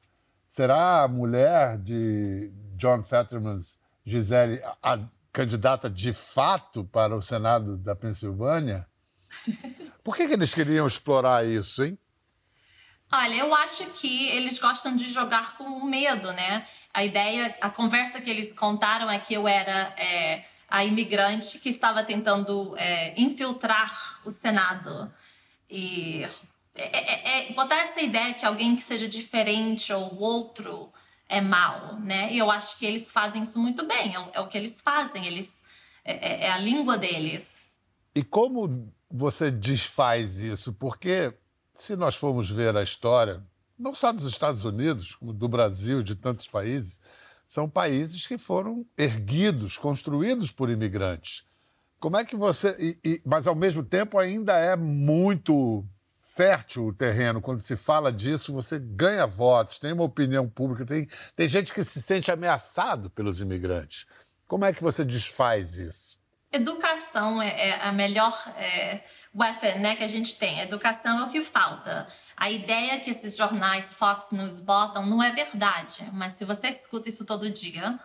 será 0.58 1.04
a 1.04 1.08
mulher 1.08 1.78
de 1.78 2.52
John 2.76 3.04
Fetterman, 3.04 3.60
Gisele, 4.04 4.60
a 4.82 4.98
candidata 5.32 5.88
de 5.88 6.12
fato 6.12 6.84
para 6.84 7.16
o 7.16 7.22
Senado 7.22 7.78
da 7.78 7.96
Pensilvânia? 7.96 8.88
Por 10.04 10.16
que, 10.16 10.28
que 10.28 10.34
eles 10.34 10.56
queriam 10.56 10.88
explorar 10.88 11.46
isso, 11.46 11.84
hein? 11.84 11.96
Olha, 13.12 13.36
eu 13.36 13.54
acho 13.54 13.86
que 13.92 14.30
eles 14.30 14.58
gostam 14.58 14.96
de 14.96 15.12
jogar 15.14 15.56
com 15.58 15.86
medo, 15.86 16.34
né? 16.34 16.66
A 16.92 17.06
ideia, 17.06 17.56
a 17.62 17.70
conversa 17.70 18.20
que 18.20 18.30
eles 18.30 18.52
contaram 18.52 19.12
é 19.12 19.20
que 19.20 19.36
eu 19.36 19.48
era 19.48 19.94
é, 19.96 20.44
a 20.68 20.84
imigrante 20.84 21.60
que 21.60 21.70
estava 21.70 22.04
tentando 22.04 22.76
é, 22.78 23.14
infiltrar 23.16 23.92
o 24.26 24.32
Senado. 24.32 25.14
E 25.70 26.26
é, 26.78 27.48
é, 27.48 27.50
é 27.50 27.54
botar 27.54 27.78
essa 27.78 28.02
ideia 28.02 28.34
que 28.34 28.46
alguém 28.46 28.76
que 28.76 28.82
seja 28.82 29.08
diferente 29.08 29.92
ou 29.92 30.18
outro 30.20 30.92
é 31.28 31.42
mal, 31.42 32.00
né? 32.00 32.32
E 32.32 32.38
eu 32.38 32.50
acho 32.50 32.78
que 32.78 32.86
eles 32.86 33.12
fazem 33.12 33.42
isso 33.42 33.60
muito 33.60 33.86
bem, 33.86 34.14
é 34.14 34.20
o, 34.20 34.46
é 34.46 34.48
que 34.48 34.58
eles 34.58 34.80
fazem, 34.80 35.26
eles 35.26 35.62
é, 36.06 36.14
é, 36.14 36.46
é 36.46 36.52
a 36.52 36.58
língua 36.58 36.98
deles. 36.98 37.60
E 38.16 38.24
como 38.24 38.92
você 39.10 39.52
desfaz 39.52 40.40
isso? 40.40 40.74
Porque 40.74 41.34
se 41.74 41.96
nós 41.96 42.16
formos 42.16 42.50
ver 42.50 42.76
a 42.76 42.84
história, 42.84 43.44
não 43.78 43.94
só 43.94 44.12
dos 44.12 44.26
Estados 44.26 44.64
Unidos, 44.66 45.16
como 45.16 45.34
do 45.34 45.48
Brasil, 45.48 46.02
de 46.02 46.16
tantos 46.16 46.48
países, 46.48 47.00
são 47.46 47.70
países 47.70 48.26
que 48.26 48.38
foram 48.38 48.86
erguidos, 48.98 49.78
construídos 49.78 50.52
por 50.52 50.70
imigrantes. 50.70 51.46
Como 52.00 52.18
é 52.18 52.26
que 52.26 52.36
você. 52.36 52.76
E, 52.80 53.10
e, 53.10 53.22
mas, 53.26 53.48
ao 53.48 53.56
mesmo 53.56 53.84
tempo, 53.84 54.20
ainda 54.20 54.58
é 54.58 54.76
muito 54.76 55.86
fértil 56.38 56.86
o 56.86 56.94
terreno. 56.94 57.42
Quando 57.42 57.62
se 57.62 57.76
fala 57.76 58.12
disso, 58.12 58.54
você 58.54 58.78
ganha 58.78 59.26
votos, 59.26 59.80
tem 59.80 59.92
uma 59.92 60.04
opinião 60.04 60.48
pública, 60.48 60.86
tem, 60.86 61.08
tem 61.36 61.50
gente 61.50 61.74
que 61.74 61.84
se 61.84 62.00
sente 62.00 62.32
ameaçado 62.32 63.10
pelos 63.10 63.42
imigrantes. 63.42 64.06
Como 64.48 64.64
é 64.64 64.72
que 64.72 64.84
você 64.84 65.04
desfaz 65.04 65.80
isso? 65.80 66.18
Educação 66.52 67.42
é, 67.42 67.70
é 67.70 67.82
a 67.82 67.92
melhor 67.92 68.34
é, 68.56 69.02
weapon 69.36 69.80
né, 69.80 69.96
que 69.96 70.04
a 70.04 70.08
gente 70.08 70.38
tem. 70.38 70.62
Educação 70.62 71.20
é 71.20 71.24
o 71.24 71.28
que 71.28 71.42
falta. 71.42 72.08
A 72.38 72.50
ideia 72.50 73.00
que 73.00 73.10
esses 73.10 73.36
jornais 73.36 73.96
Fox 73.96 74.32
News 74.32 74.60
botam 74.60 75.06
não 75.06 75.22
é 75.22 75.32
verdade, 75.32 76.08
mas 76.14 76.34
se 76.34 76.46
você 76.46 76.70
escuta 76.70 77.10
isso 77.10 77.26
todo 77.26 77.50
dia, 77.50 78.00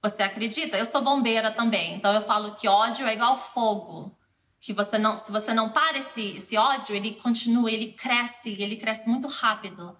você 0.00 0.22
acredita. 0.22 0.76
Eu 0.76 0.84
sou 0.84 1.02
bombeira 1.02 1.50
também, 1.50 1.96
então 1.96 2.12
eu 2.12 2.20
falo 2.20 2.54
que 2.54 2.68
ódio 2.68 3.06
é 3.06 3.14
igual 3.14 3.36
fogo. 3.36 4.16
Que 4.60 4.72
você 4.72 4.98
não, 4.98 5.16
se 5.16 5.30
você 5.30 5.54
não 5.54 5.70
para 5.70 5.98
esse, 5.98 6.36
esse 6.36 6.56
ódio, 6.56 6.94
ele 6.94 7.14
continua, 7.14 7.70
ele 7.70 7.92
cresce, 7.92 8.56
ele 8.60 8.76
cresce 8.76 9.08
muito 9.08 9.28
rápido. 9.28 9.96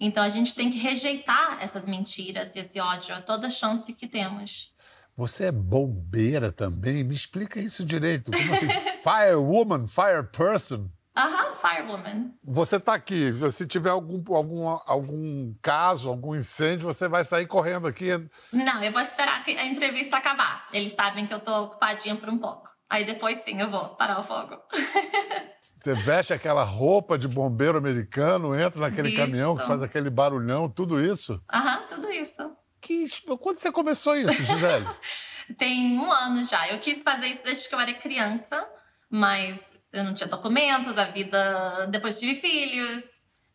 Então 0.00 0.22
a 0.22 0.28
gente 0.28 0.54
tem 0.54 0.70
que 0.70 0.78
rejeitar 0.78 1.58
essas 1.60 1.86
mentiras 1.86 2.54
e 2.54 2.60
esse 2.60 2.80
ódio 2.80 3.14
a 3.14 3.20
toda 3.20 3.50
chance 3.50 3.92
que 3.92 4.06
temos. 4.06 4.72
Você 5.16 5.46
é 5.46 5.52
bombeira 5.52 6.52
também? 6.52 7.02
Me 7.02 7.12
explica 7.12 7.58
isso 7.58 7.84
direito. 7.84 8.30
Como 8.30 8.52
assim? 8.54 8.68
Firewoman, 9.02 9.88
fireperson? 9.88 10.88
Aham, 11.16 11.50
uh 11.50 11.56
-huh, 11.56 11.56
firewoman. 11.56 12.30
Você 12.44 12.76
está 12.76 12.94
aqui. 12.94 13.32
Se 13.50 13.66
tiver 13.66 13.90
algum, 13.90 14.22
algum, 14.32 14.68
algum 14.86 15.52
caso, 15.60 16.08
algum 16.08 16.36
incêndio, 16.36 16.86
você 16.86 17.08
vai 17.08 17.24
sair 17.24 17.46
correndo 17.46 17.88
aqui? 17.88 18.10
Não, 18.52 18.84
eu 18.84 18.92
vou 18.92 19.00
esperar 19.00 19.42
a 19.44 19.64
entrevista 19.66 20.16
acabar. 20.16 20.68
Eles 20.72 20.92
sabem 20.92 21.26
que 21.26 21.34
eu 21.34 21.38
estou 21.38 21.64
ocupadinha 21.64 22.14
por 22.14 22.28
um 22.28 22.38
pouco. 22.38 22.70
Aí 22.90 23.04
depois 23.04 23.38
sim 23.38 23.60
eu 23.60 23.70
vou 23.70 23.90
parar 23.96 24.18
o 24.18 24.22
fogo. 24.22 24.56
Você 25.60 25.94
veste 25.94 26.32
aquela 26.32 26.64
roupa 26.64 27.18
de 27.18 27.28
bombeiro 27.28 27.76
americano, 27.76 28.58
entra 28.58 28.80
naquele 28.80 29.08
isso. 29.08 29.16
caminhão 29.18 29.56
que 29.56 29.66
faz 29.66 29.82
aquele 29.82 30.08
barulhão, 30.08 30.68
tudo 30.68 31.02
isso? 31.02 31.42
Aham, 31.52 31.86
tudo 31.88 32.10
isso. 32.10 32.50
Que... 32.80 33.06
Quando 33.40 33.58
você 33.58 33.70
começou 33.70 34.16
isso, 34.16 34.42
Gisele? 34.44 34.86
Tem 35.56 35.98
um 35.98 36.10
ano 36.10 36.44
já. 36.44 36.68
Eu 36.68 36.78
quis 36.78 37.02
fazer 37.02 37.26
isso 37.26 37.44
desde 37.44 37.68
que 37.68 37.74
eu 37.74 37.80
era 37.80 37.92
criança, 37.94 38.66
mas 39.10 39.78
eu 39.92 40.04
não 40.04 40.14
tinha 40.14 40.28
documentos, 40.28 40.98
a 40.98 41.04
vida. 41.04 41.86
Depois 41.86 42.18
tive 42.18 42.34
filhos. 42.34 43.02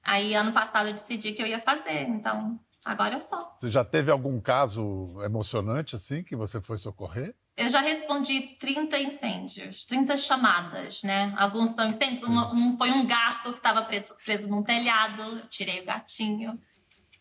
Aí, 0.04 0.34
ano 0.34 0.52
passado, 0.52 0.88
eu 0.88 0.94
decidi 0.94 1.32
que 1.32 1.42
eu 1.42 1.48
ia 1.48 1.60
fazer. 1.60 2.02
Então, 2.02 2.60
agora 2.84 3.16
eu 3.16 3.22
sou. 3.22 3.52
Você 3.56 3.70
já 3.70 3.86
teve 3.86 4.12
algum 4.12 4.40
caso 4.42 5.16
emocionante 5.24 5.96
assim 5.96 6.24
que 6.24 6.36
você 6.36 6.62
foi 6.62 6.78
socorrer? 6.78 7.36
Eu 7.56 7.70
já 7.70 7.82
respondi 7.82 8.58
30 8.60 8.98
incêndios, 9.00 9.86
30 9.86 10.18
chamadas, 10.18 11.04
né? 11.04 11.34
Alguns 11.38 11.72
são 11.72 11.88
incêndios. 11.88 12.24
Um, 12.24 12.40
um 12.40 12.78
foi 12.78 12.90
um 12.90 13.06
gato 13.06 13.52
que 13.52 13.58
estava 13.58 13.84
preso, 13.84 14.16
preso 14.26 14.50
num 14.50 14.64
telhado, 14.64 15.44
tirei 15.50 15.82
o 15.82 15.86
gatinho. 15.86 16.60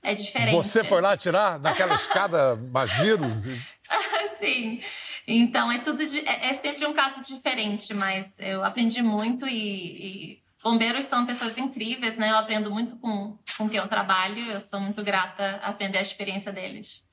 É 0.03 0.15
diferente. 0.15 0.55
Você 0.55 0.83
foi 0.83 1.01
lá 1.01 1.17
tirar 1.17 1.61
naquela 1.61 1.95
escada 1.95 2.57
Magiros? 2.73 3.45
Sim. 4.39 4.81
Então 5.27 5.71
é 5.71 5.79
tudo 5.79 6.05
de, 6.05 6.21
é, 6.21 6.49
é, 6.49 6.53
sempre 6.55 6.85
um 6.87 6.93
caso 6.93 7.23
diferente, 7.23 7.95
mas 7.95 8.39
eu 8.41 8.65
aprendi 8.65 9.01
muito 9.03 9.47
e, 9.47 9.53
e, 9.55 10.43
bombeiros 10.65 11.05
são 11.05 11.25
pessoas 11.25 11.59
incríveis, 11.59 12.19
né? 12.19 12.31
Eu 12.31 12.37
aprendo 12.37 12.71
muito 12.71 12.97
com, 12.97 13.39
com 13.57 13.69
quem 13.69 13.79
eu 13.79 13.87
trabalho. 13.87 14.45
Eu 14.47 14.59
sou 14.59 14.81
muito 14.81 15.05
grata 15.05 15.61
a 15.63 15.69
aprender 15.69 15.99
a 15.99 16.03
experiência 16.03 16.51
deles. 16.51 17.05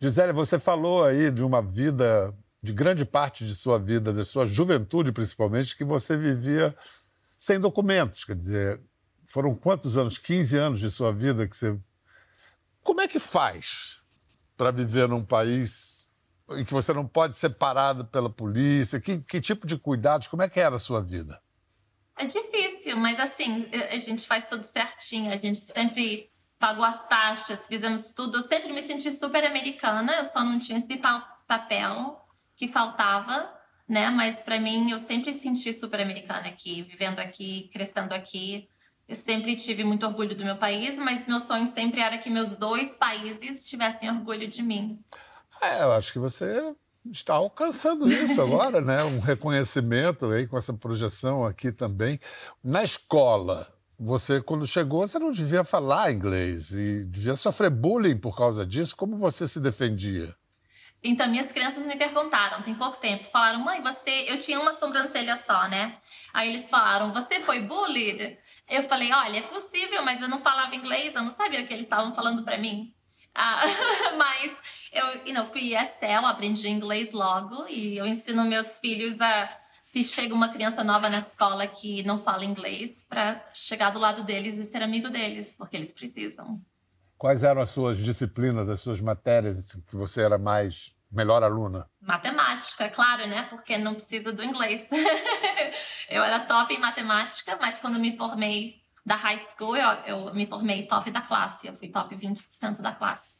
Gisele, 0.00 0.32
você 0.32 0.58
falou 0.58 1.04
aí 1.04 1.30
de 1.30 1.42
uma 1.42 1.62
vida, 1.62 2.34
de 2.64 2.72
grande 2.72 3.04
parte 3.04 3.44
de 3.44 3.54
sua 3.54 3.78
vida, 3.78 4.10
da 4.10 4.24
sua 4.24 4.46
juventude 4.46 5.12
principalmente, 5.12 5.76
que 5.76 5.84
você 5.84 6.16
vivia 6.16 6.74
sem 7.36 7.60
documentos. 7.60 8.24
Quer 8.24 8.34
dizer, 8.34 8.80
foram 9.26 9.54
quantos 9.54 9.98
anos? 9.98 10.16
15 10.16 10.56
anos 10.56 10.80
de 10.80 10.90
sua 10.90 11.12
vida 11.12 11.46
que 11.46 11.54
você. 11.54 11.78
Como 12.82 13.02
é 13.02 13.06
que 13.06 13.18
faz 13.18 14.00
para 14.56 14.70
viver 14.70 15.06
num 15.06 15.22
país 15.22 16.10
em 16.52 16.64
que 16.64 16.72
você 16.72 16.94
não 16.94 17.06
pode 17.06 17.36
ser 17.36 17.50
parado 17.50 18.06
pela 18.06 18.30
polícia? 18.30 18.98
Que, 18.98 19.18
que 19.18 19.42
tipo 19.42 19.66
de 19.66 19.76
cuidados? 19.76 20.26
Como 20.26 20.42
é 20.42 20.48
que 20.48 20.58
era 20.58 20.76
a 20.76 20.78
sua 20.78 21.02
vida? 21.02 21.42
É 22.16 22.24
difícil, 22.24 22.96
mas 22.96 23.20
assim, 23.20 23.68
a 23.90 23.98
gente 23.98 24.26
faz 24.26 24.48
tudo 24.48 24.64
certinho. 24.64 25.30
A 25.30 25.36
gente 25.36 25.58
sempre 25.58 26.30
pagou 26.58 26.84
as 26.84 27.06
taxas, 27.08 27.66
fizemos 27.66 28.12
tudo. 28.12 28.38
Eu 28.38 28.42
sempre 28.42 28.72
me 28.72 28.80
senti 28.80 29.12
super 29.12 29.44
americana, 29.44 30.14
eu 30.14 30.24
só 30.24 30.42
não 30.42 30.58
tinha 30.58 30.78
esse 30.78 30.98
papel 31.46 32.23
que 32.56 32.68
faltava, 32.68 33.50
né? 33.88 34.10
Mas 34.10 34.40
para 34.40 34.60
mim, 34.60 34.90
eu 34.90 34.98
sempre 34.98 35.32
senti 35.34 35.72
super 35.72 36.00
americana 36.00 36.48
aqui, 36.48 36.82
vivendo 36.82 37.18
aqui, 37.18 37.68
crescendo 37.72 38.12
aqui. 38.12 38.68
Eu 39.06 39.14
sempre 39.14 39.54
tive 39.54 39.84
muito 39.84 40.06
orgulho 40.06 40.34
do 40.34 40.44
meu 40.44 40.56
país, 40.56 40.96
mas 40.96 41.26
meu 41.26 41.38
sonho 41.38 41.66
sempre 41.66 42.00
era 42.00 42.16
que 42.16 42.30
meus 42.30 42.56
dois 42.56 42.96
países 42.96 43.68
tivessem 43.68 44.10
orgulho 44.10 44.48
de 44.48 44.62
mim. 44.62 44.98
É, 45.60 45.82
eu 45.82 45.92
acho 45.92 46.12
que 46.12 46.18
você 46.18 46.74
está 47.12 47.34
alcançando 47.34 48.10
isso 48.10 48.40
agora, 48.40 48.80
né? 48.80 49.04
Um 49.04 49.20
reconhecimento 49.20 50.30
aí 50.30 50.46
com 50.46 50.56
essa 50.56 50.72
projeção 50.72 51.44
aqui 51.44 51.70
também. 51.70 52.18
Na 52.62 52.82
escola, 52.82 53.68
você, 53.98 54.40
quando 54.40 54.66
chegou, 54.66 55.06
você 55.06 55.18
não 55.18 55.30
devia 55.30 55.64
falar 55.64 56.12
inglês 56.12 56.72
e 56.72 57.04
devia 57.04 57.36
sofrer 57.36 57.70
bullying 57.70 58.16
por 58.16 58.36
causa 58.36 58.64
disso. 58.64 58.96
Como 58.96 59.16
você 59.16 59.46
se 59.46 59.60
defendia? 59.60 60.34
Então, 61.06 61.28
minhas 61.28 61.52
crianças 61.52 61.84
me 61.84 61.94
perguntaram, 61.96 62.62
tem 62.62 62.74
pouco 62.74 62.96
tempo, 62.96 63.24
falaram, 63.24 63.58
mãe, 63.58 63.82
você. 63.82 64.24
Eu 64.26 64.38
tinha 64.38 64.58
uma 64.58 64.72
sobrancelha 64.72 65.36
só, 65.36 65.68
né? 65.68 65.98
Aí 66.32 66.48
eles 66.48 66.68
falaram, 66.70 67.12
você 67.12 67.40
foi 67.40 67.60
bullied? 67.60 68.38
Eu 68.68 68.82
falei, 68.84 69.12
olha, 69.12 69.38
é 69.38 69.42
possível, 69.42 70.02
mas 70.02 70.22
eu 70.22 70.28
não 70.28 70.38
falava 70.38 70.74
inglês, 70.74 71.14
eu 71.14 71.22
não 71.22 71.30
sabia 71.30 71.60
o 71.60 71.66
que 71.66 71.74
eles 71.74 71.84
estavam 71.84 72.14
falando 72.14 72.42
para 72.42 72.56
mim. 72.56 72.94
Ah, 73.34 73.64
mas 74.16 74.56
eu 74.90 75.26
you 75.26 75.34
know, 75.34 75.44
fui 75.44 75.74
ESL, 75.74 76.24
aprendi 76.24 76.68
inglês 76.68 77.12
logo 77.12 77.66
e 77.68 77.98
eu 77.98 78.06
ensino 78.06 78.44
meus 78.44 78.78
filhos 78.78 79.20
a 79.20 79.50
se 79.82 80.02
chega 80.02 80.34
uma 80.34 80.48
criança 80.48 80.82
nova 80.82 81.10
na 81.10 81.18
escola 81.18 81.66
que 81.66 82.02
não 82.02 82.18
fala 82.18 82.44
inglês, 82.44 83.04
para 83.06 83.44
chegar 83.52 83.90
do 83.90 83.98
lado 83.98 84.24
deles 84.24 84.56
e 84.58 84.64
ser 84.64 84.82
amigo 84.82 85.10
deles, 85.10 85.54
porque 85.56 85.76
eles 85.76 85.92
precisam. 85.92 86.60
Quais 87.18 87.44
eram 87.44 87.60
as 87.60 87.70
suas 87.70 87.98
disciplinas, 87.98 88.68
as 88.68 88.80
suas 88.80 89.00
matérias 89.00 89.66
que 89.86 89.94
você 89.94 90.22
era 90.22 90.38
mais 90.38 90.93
melhor 91.14 91.42
aluna? 91.42 91.88
Matemática, 92.00 92.88
claro, 92.88 93.26
né? 93.26 93.46
Porque 93.50 93.78
não 93.78 93.94
precisa 93.94 94.32
do 94.32 94.42
inglês. 94.42 94.88
eu 96.08 96.22
era 96.22 96.40
top 96.40 96.74
em 96.74 96.78
matemática, 96.78 97.56
mas 97.60 97.80
quando 97.80 97.98
me 97.98 98.16
formei 98.16 98.82
da 99.04 99.14
high 99.14 99.38
school, 99.38 99.76
eu, 99.76 99.88
eu 100.06 100.34
me 100.34 100.46
formei 100.46 100.86
top 100.86 101.10
da 101.10 101.20
classe. 101.20 101.66
Eu 101.66 101.74
fui 101.74 101.88
top 101.88 102.14
20% 102.16 102.80
da 102.80 102.92
classe. 102.92 103.34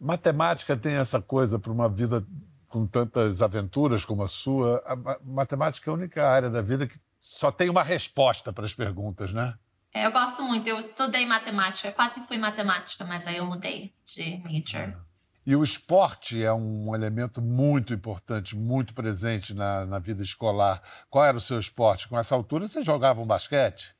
Matemática 0.00 0.76
tem 0.76 0.94
essa 0.94 1.22
coisa 1.22 1.58
para 1.58 1.72
uma 1.72 1.88
vida 1.88 2.26
com 2.68 2.86
tantas 2.86 3.40
aventuras 3.40 4.04
como 4.04 4.22
a 4.22 4.28
sua. 4.28 4.82
A 4.84 5.18
matemática 5.22 5.88
é 5.88 5.92
a 5.92 5.94
única 5.94 6.28
área 6.28 6.50
da 6.50 6.60
vida 6.60 6.86
que 6.86 6.98
só 7.20 7.50
tem 7.50 7.70
uma 7.70 7.82
resposta 7.82 8.52
para 8.52 8.64
as 8.64 8.74
perguntas, 8.74 9.32
né? 9.32 9.54
É, 9.92 10.06
eu 10.06 10.10
gosto 10.10 10.42
muito. 10.42 10.66
Eu 10.68 10.78
estudei 10.78 11.24
matemática, 11.24 11.92
quase 11.92 12.20
fui 12.26 12.36
matemática, 12.36 13.04
mas 13.04 13.26
aí 13.28 13.36
eu 13.36 13.46
mudei 13.46 13.94
de 14.04 14.38
major. 14.38 14.88
É. 14.90 15.13
E 15.46 15.54
o 15.54 15.62
esporte 15.62 16.42
é 16.42 16.52
um 16.52 16.94
elemento 16.94 17.42
muito 17.42 17.92
importante, 17.92 18.56
muito 18.56 18.94
presente 18.94 19.52
na, 19.52 19.84
na 19.84 19.98
vida 19.98 20.22
escolar. 20.22 20.80
Qual 21.10 21.24
era 21.24 21.36
o 21.36 21.40
seu 21.40 21.58
esporte? 21.58 22.08
Com 22.08 22.18
essa 22.18 22.34
altura, 22.34 22.66
você 22.66 22.82
jogava 22.82 23.20
um 23.20 23.26
basquete? 23.26 23.94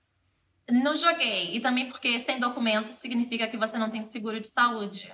Não 0.70 0.96
joguei. 0.96 1.54
E 1.54 1.60
também 1.60 1.88
porque 1.88 2.18
sem 2.18 2.40
documento 2.40 2.88
significa 2.88 3.46
que 3.46 3.58
você 3.58 3.76
não 3.76 3.90
tem 3.90 4.02
seguro 4.02 4.40
de 4.40 4.48
saúde. 4.48 5.12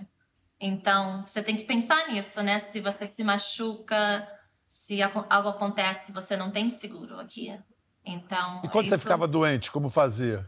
Então, 0.60 1.26
você 1.26 1.42
tem 1.42 1.56
que 1.56 1.64
pensar 1.64 2.08
nisso, 2.08 2.40
né? 2.42 2.58
Se 2.58 2.80
você 2.80 3.06
se 3.06 3.24
machuca, 3.24 4.28
se 4.68 5.02
algo 5.02 5.48
acontece, 5.48 6.12
você 6.12 6.36
não 6.36 6.50
tem 6.52 6.70
seguro 6.70 7.18
aqui. 7.18 7.58
Então. 8.04 8.60
E 8.62 8.68
quando 8.68 8.86
isso... 8.86 8.94
você 8.94 8.98
ficava 8.98 9.26
doente, 9.26 9.70
como 9.70 9.90
fazia? 9.90 10.46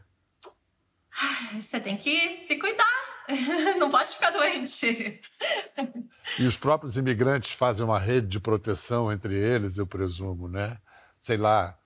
Você 1.54 1.80
tem 1.80 1.96
que 1.96 2.32
se 2.32 2.56
cuidar. 2.56 3.01
Não 3.78 3.90
pode 3.90 4.10
ficar 4.10 4.30
doente. 4.30 5.20
E 6.38 6.46
os 6.46 6.56
próprios 6.56 6.96
imigrantes 6.96 7.52
fazem 7.52 7.84
uma 7.84 7.98
rede 7.98 8.26
de 8.26 8.40
proteção 8.40 9.12
entre 9.12 9.34
eles, 9.34 9.78
eu 9.78 9.86
presumo, 9.86 10.48
né? 10.48 10.78
Sei 11.20 11.36
lá, 11.36 11.76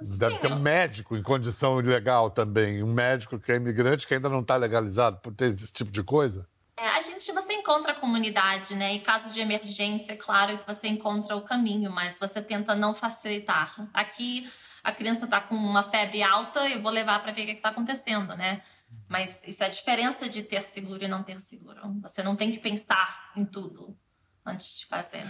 Deve 0.00 0.38
ter 0.38 0.52
um 0.52 0.58
médico 0.58 1.16
em 1.16 1.22
condição 1.22 1.78
ilegal 1.80 2.30
também, 2.30 2.82
um 2.82 2.92
médico 2.92 3.38
que 3.38 3.52
é 3.52 3.56
imigrante 3.56 4.06
que 4.06 4.14
ainda 4.14 4.28
não 4.28 4.40
está 4.40 4.56
legalizado 4.56 5.18
por 5.18 5.32
ter 5.32 5.54
esse 5.54 5.72
tipo 5.72 5.90
de 5.90 6.02
coisa. 6.02 6.48
É, 6.76 6.88
a 6.88 7.00
gente, 7.00 7.30
você 7.32 7.52
encontra 7.52 7.92
a 7.92 7.94
comunidade, 7.94 8.74
né? 8.74 8.94
Em 8.94 9.00
caso 9.00 9.32
de 9.32 9.40
emergência, 9.40 10.12
é 10.12 10.16
claro 10.16 10.58
que 10.58 10.66
você 10.66 10.88
encontra 10.88 11.36
o 11.36 11.42
caminho, 11.42 11.90
mas 11.90 12.18
você 12.18 12.42
tenta 12.42 12.74
não 12.74 12.94
facilitar. 12.94 13.74
Aqui, 13.94 14.50
a 14.82 14.90
criança 14.90 15.26
está 15.26 15.40
com 15.40 15.54
uma 15.54 15.84
febre 15.84 16.22
alta, 16.22 16.68
eu 16.68 16.82
vou 16.82 16.90
levar 16.90 17.22
para 17.22 17.32
ver 17.32 17.42
o 17.42 17.46
que 17.46 17.52
está 17.52 17.68
acontecendo, 17.68 18.34
né? 18.36 18.62
Mas 19.08 19.42
isso 19.46 19.62
é 19.62 19.66
a 19.66 19.70
diferença 19.70 20.28
de 20.28 20.42
ter 20.42 20.62
seguro 20.62 21.04
e 21.04 21.08
não 21.08 21.22
ter 21.22 21.38
seguro. 21.38 21.80
Você 22.00 22.22
não 22.22 22.34
tem 22.34 22.50
que 22.50 22.58
pensar 22.58 23.32
em 23.36 23.44
tudo 23.44 23.96
antes 24.44 24.78
de 24.78 24.86
fazer. 24.86 25.26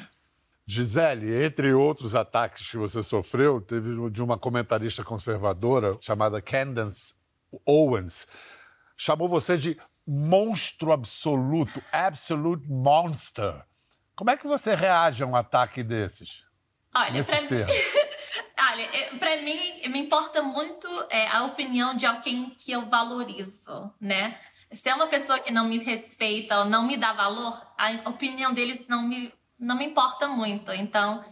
Gisele, 0.65 1.45
entre 1.45 1.73
outros 1.73 2.15
ataques 2.15 2.71
que 2.71 2.77
você 2.77 3.03
sofreu, 3.03 3.61
teve 3.61 4.11
de 4.11 4.23
uma 4.23 4.39
comentarista 4.39 5.03
conservadora 5.03 5.99
chamada 6.01 6.41
Candace 6.41 7.15
Owens. 7.67 8.27
Chamou 8.97 9.29
você 9.29 9.59
de 9.59 9.77
monstro 10.07 10.93
absoluto, 10.93 11.83
absolute 11.91 12.69
monster. 12.69 13.65
Como 14.15 14.31
é 14.31 14.37
que 14.37 14.47
você 14.47 14.75
reage 14.75 15.25
a 15.25 15.27
um 15.27 15.35
ataque 15.35 15.83
desses? 15.83 16.45
Olha, 16.95 17.11
nesses 17.13 17.43
termos? 17.45 17.75
Olha, 18.59 19.19
para 19.19 19.43
mim, 19.43 19.59
me 19.89 20.01
importa 20.01 20.43
muito 20.43 20.89
é, 21.11 21.29
a 21.29 21.45
opinião 21.45 21.95
de 21.95 22.07
alguém 22.07 22.51
que 22.51 22.73
eu 22.73 22.87
valorizo, 22.87 23.93
né? 24.01 24.39
Se 24.71 24.89
é 24.89 24.95
uma 24.95 25.07
pessoa 25.07 25.39
que 25.39 25.53
não 25.53 25.67
me 25.67 25.79
respeita 25.79 26.61
ou 26.61 26.65
não 26.65 26.87
me 26.87 26.97
dá 26.97 27.13
valor, 27.13 27.61
a 27.77 28.09
opinião 28.09 28.55
deles 28.55 28.89
não 28.89 29.03
me 29.03 29.33
não 29.63 29.77
me 29.77 29.87
importa 29.87 30.27
muito. 30.27 30.73
Então, 30.73 31.25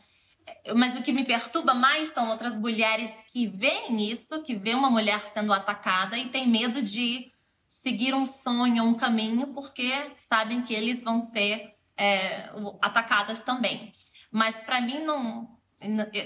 mas 0.76 0.96
o 0.96 1.02
que 1.02 1.12
me 1.12 1.24
perturba 1.24 1.74
mais 1.74 2.10
são 2.10 2.30
outras 2.30 2.56
mulheres 2.56 3.22
que 3.32 3.46
veem 3.46 4.10
isso, 4.10 4.42
que 4.42 4.54
vê 4.54 4.72
uma 4.72 4.88
mulher 4.88 5.20
sendo 5.20 5.52
atacada 5.52 6.16
e 6.16 6.28
tem 6.28 6.48
medo 6.48 6.80
de 6.80 7.32
seguir 7.68 8.14
um 8.14 8.24
sonho, 8.24 8.84
um 8.84 8.94
caminho, 8.94 9.48
porque 9.48 9.90
sabem 10.16 10.62
que 10.62 10.74
eles 10.74 11.02
vão 11.02 11.18
ser 11.18 11.74
é, 11.96 12.50
atacadas 12.80 13.42
também. 13.42 13.90
Mas 14.30 14.60
para 14.60 14.80
mim 14.80 15.00
não, 15.00 15.58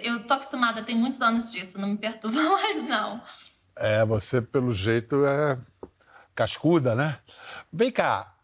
eu 0.03 0.25
tô 0.27 0.35
acostumada, 0.35 0.83
tem 0.83 0.97
muitos 0.97 1.23
anos 1.23 1.53
disso, 1.53 1.81
não 1.81 1.89
me 1.89 1.99
perturba 1.99 2.43
mais 2.43 2.83
não. 2.89 3.23
É, 3.77 4.05
você 4.05 4.41
pelo 4.41 4.73
jeito 4.73 5.25
é 5.25 5.59
cascuda, 6.35 6.95
né? 6.95 7.19
Vem 7.73 7.93
cá, 7.93 8.35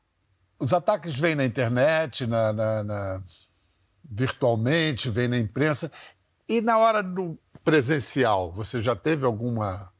os 0.58 0.72
ataques 0.72 1.18
vêm 1.18 1.34
na 1.34 1.44
internet, 1.44 2.26
na, 2.26 2.52
na, 2.52 2.84
na 2.84 3.22
virtualmente, 4.04 5.08
vem 5.08 5.28
na 5.28 5.38
imprensa. 5.38 5.90
E 6.48 6.60
na 6.60 6.78
hora 6.78 7.02
do 7.02 7.38
presencial, 7.64 8.52
você 8.52 8.82
já 8.82 8.94
teve 8.94 9.24
alguma, 9.24 9.92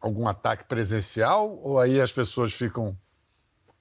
algum 0.00 0.26
ataque 0.28 0.64
presencial 0.64 1.58
ou 1.62 1.78
aí 1.78 2.00
as 2.00 2.12
pessoas 2.12 2.52
ficam 2.52 2.96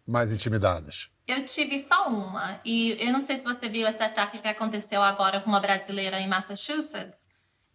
mais 0.05 0.31
intimidadas? 0.31 1.09
Eu 1.29 1.45
tive 1.45 1.77
só 1.77 2.09
uma. 2.09 2.59
E 2.65 2.97
eu 2.99 3.13
não 3.13 3.19
sei 3.19 3.37
se 3.37 3.43
você 3.43 3.69
viu 3.69 3.87
esse 3.87 4.01
ataque 4.01 4.39
que 4.39 4.47
aconteceu 4.47 5.03
agora 5.03 5.39
com 5.39 5.47
uma 5.47 5.59
brasileira 5.59 6.19
em 6.19 6.27
Massachusetts. 6.27 7.29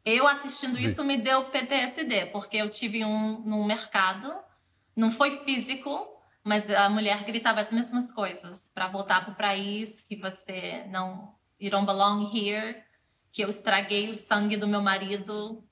Eu 0.05 0.27
assistindo 0.27 0.77
isso 0.77 1.05
me 1.05 1.17
deu 1.17 1.45
PTSD, 1.45 2.27
porque 2.27 2.57
eu 2.57 2.69
tive 2.69 3.05
um 3.05 3.39
no 3.43 3.65
mercado, 3.65 4.35
não 4.97 5.09
foi 5.09 5.31
físico, 5.45 6.05
mas 6.43 6.69
a 6.69 6.89
mulher 6.89 7.23
gritava 7.23 7.61
as 7.61 7.71
mesmas 7.71 8.11
coisas 8.11 8.73
para 8.75 8.89
voltar 8.89 9.25
para 9.25 9.33
o 9.33 9.37
país, 9.37 10.01
que 10.01 10.17
você 10.17 10.85
não 10.89 11.33
You 11.61 11.71
Don't 11.71 11.87
Belong 11.87 12.37
Here, 12.37 12.83
que 13.31 13.45
eu 13.45 13.49
estraguei 13.49 14.11
o 14.11 14.15
sangue 14.17 14.57
do 14.57 14.67
meu 14.67 14.83
marido. 14.83 15.65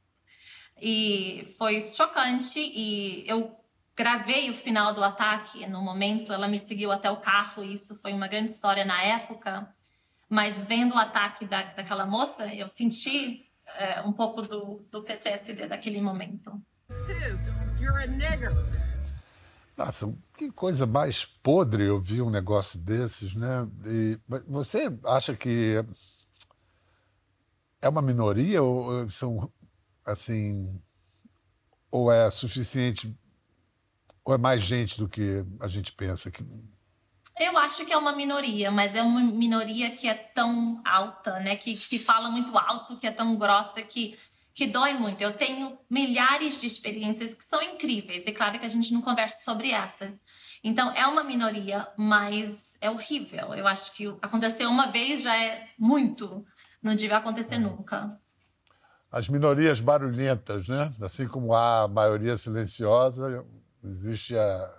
E 0.81 1.53
foi 1.59 1.83
chocante 1.83 2.61
e 2.61 3.25
eu 3.27 3.57
gravei 3.97 4.51
o 4.51 4.55
final 4.55 4.95
do 4.95 5.03
ataque 5.03 5.67
no 5.67 5.83
momento, 5.83 6.33
ela 6.33 6.49
me 6.49 6.59
seguiu 6.59 6.91
até 6.91 7.11
o 7.11 7.21
carro, 7.21 7.63
e 7.63 7.73
isso 7.75 7.95
foi 7.97 8.13
uma 8.13 8.29
grande 8.29 8.51
história 8.51 8.85
na 8.85 9.03
época. 9.03 9.69
Mas 10.29 10.65
vendo 10.65 10.95
o 10.95 10.99
ataque 10.99 11.45
da, 11.45 11.63
daquela 11.63 12.07
moça, 12.07 12.47
eu 12.55 12.67
senti 12.67 13.47
é, 13.77 14.01
um 14.03 14.13
pouco 14.13 14.43
do, 14.43 14.87
do 14.91 15.03
PTSD 15.03 15.67
daquele 15.67 16.01
momento. 16.01 16.61
You're 17.79 18.03
a 18.03 18.07
nigger. 18.07 18.53
Nossa, 19.77 20.15
que 20.37 20.51
coisa 20.51 20.87
mais 20.87 21.25
podre 21.25 21.89
ouvir 21.89 22.23
um 22.23 22.31
negócio 22.31 22.79
desses, 22.79 23.35
né? 23.35 23.69
E 23.87 24.19
você 24.47 24.97
acha 25.05 25.35
que 25.35 25.85
é 27.81 27.89
uma 27.89 28.03
minoria 28.03 28.63
ou 28.63 29.09
são 29.09 29.51
assim 30.05 30.81
ou 31.91 32.13
é 32.13 32.31
suficiente 32.31 33.15
ou 34.25 34.35
é 34.35 34.39
mais 34.39 34.63
gente 34.63 34.99
do 34.99 35.09
que 35.09 35.45
a 35.61 35.69
gente 35.69 35.93
pensa 35.93 36.31
que 36.31 36.45
eu 37.41 37.57
acho 37.57 37.87
que 37.87 37.93
é 37.93 37.97
uma 37.97 38.15
minoria, 38.15 38.71
mas 38.71 38.95
é 38.95 39.03
uma 39.03 39.21
minoria 39.21 39.91
que 39.91 40.07
é 40.07 40.13
tão 40.15 40.83
alta, 40.85 41.41
né? 41.41 41.57
Que, 41.57 41.75
que 41.75 41.99
fala 41.99 42.31
muito 42.31 42.57
alto, 42.59 42.99
que 42.99 43.07
é 43.07 43.11
tão 43.11 43.37
grossa, 43.37 43.81
que 43.81 44.17
que 44.55 44.67
dói 44.67 44.95
muito. 44.95 45.23
Eu 45.23 45.33
tenho 45.33 45.79
milhares 45.89 46.61
de 46.61 46.67
experiências 46.67 47.35
que 47.35 47.45
são 47.45 47.63
incríveis. 47.63 48.27
É 48.27 48.33
claro 48.33 48.59
que 48.59 48.67
a 48.67 48.69
gente 48.69 48.93
não 48.93 49.01
conversa 49.01 49.43
sobre 49.45 49.71
essas. 49.71 50.21
Então, 50.63 50.93
é 50.93 51.07
uma 51.07 51.25
minoria, 51.25 51.89
mas 51.97 52.77
é 52.81 52.91
horrível. 52.91 53.55
Eu 53.55 53.67
acho 53.67 53.95
que 53.95 54.15
acontecer 54.21 54.67
uma 54.67 54.91
vez 54.91 55.23
já 55.23 55.37
é 55.37 55.69
muito. 55.79 56.45
Não 56.83 56.95
devia 56.95 57.17
acontecer 57.17 57.59
nunca. 57.59 58.19
As 59.11 59.29
minorias 59.29 59.81
barulhentas, 59.81 60.69
né? 60.69 60.93
Assim 61.01 61.27
como 61.27 61.55
há 61.55 61.83
a 61.83 61.89
maioria 61.89 62.37
silenciosa, 62.37 63.45
existe 63.85 64.37
a, 64.37 64.75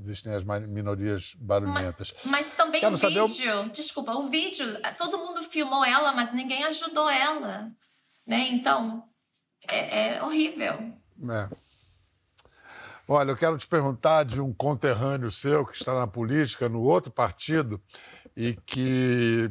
existem 0.00 0.32
as 0.34 0.44
minorias 0.44 1.34
barulhentas. 1.38 2.14
Mas, 2.24 2.30
mas 2.30 2.56
também 2.56 2.80
Quero 2.80 2.94
o 2.94 2.98
vídeo, 2.98 3.60
o... 3.62 3.68
desculpa, 3.70 4.12
o 4.12 4.28
vídeo, 4.28 4.66
todo 4.96 5.18
mundo 5.18 5.42
filmou 5.42 5.84
ela, 5.84 6.12
mas 6.12 6.32
ninguém 6.32 6.64
ajudou 6.64 7.08
ela. 7.08 7.70
Né? 8.26 8.48
Então, 8.50 9.04
é, 9.66 10.16
é 10.16 10.22
horrível. 10.22 10.92
É. 11.30 11.48
Olha, 13.10 13.30
eu 13.30 13.36
quero 13.36 13.56
te 13.56 13.66
perguntar 13.66 14.24
de 14.24 14.40
um 14.40 14.52
conterrâneo 14.52 15.30
seu 15.30 15.64
que 15.64 15.74
está 15.74 15.94
na 15.94 16.06
política, 16.06 16.68
no 16.68 16.82
outro 16.82 17.10
partido, 17.10 17.82
e 18.36 18.54
que 18.66 19.50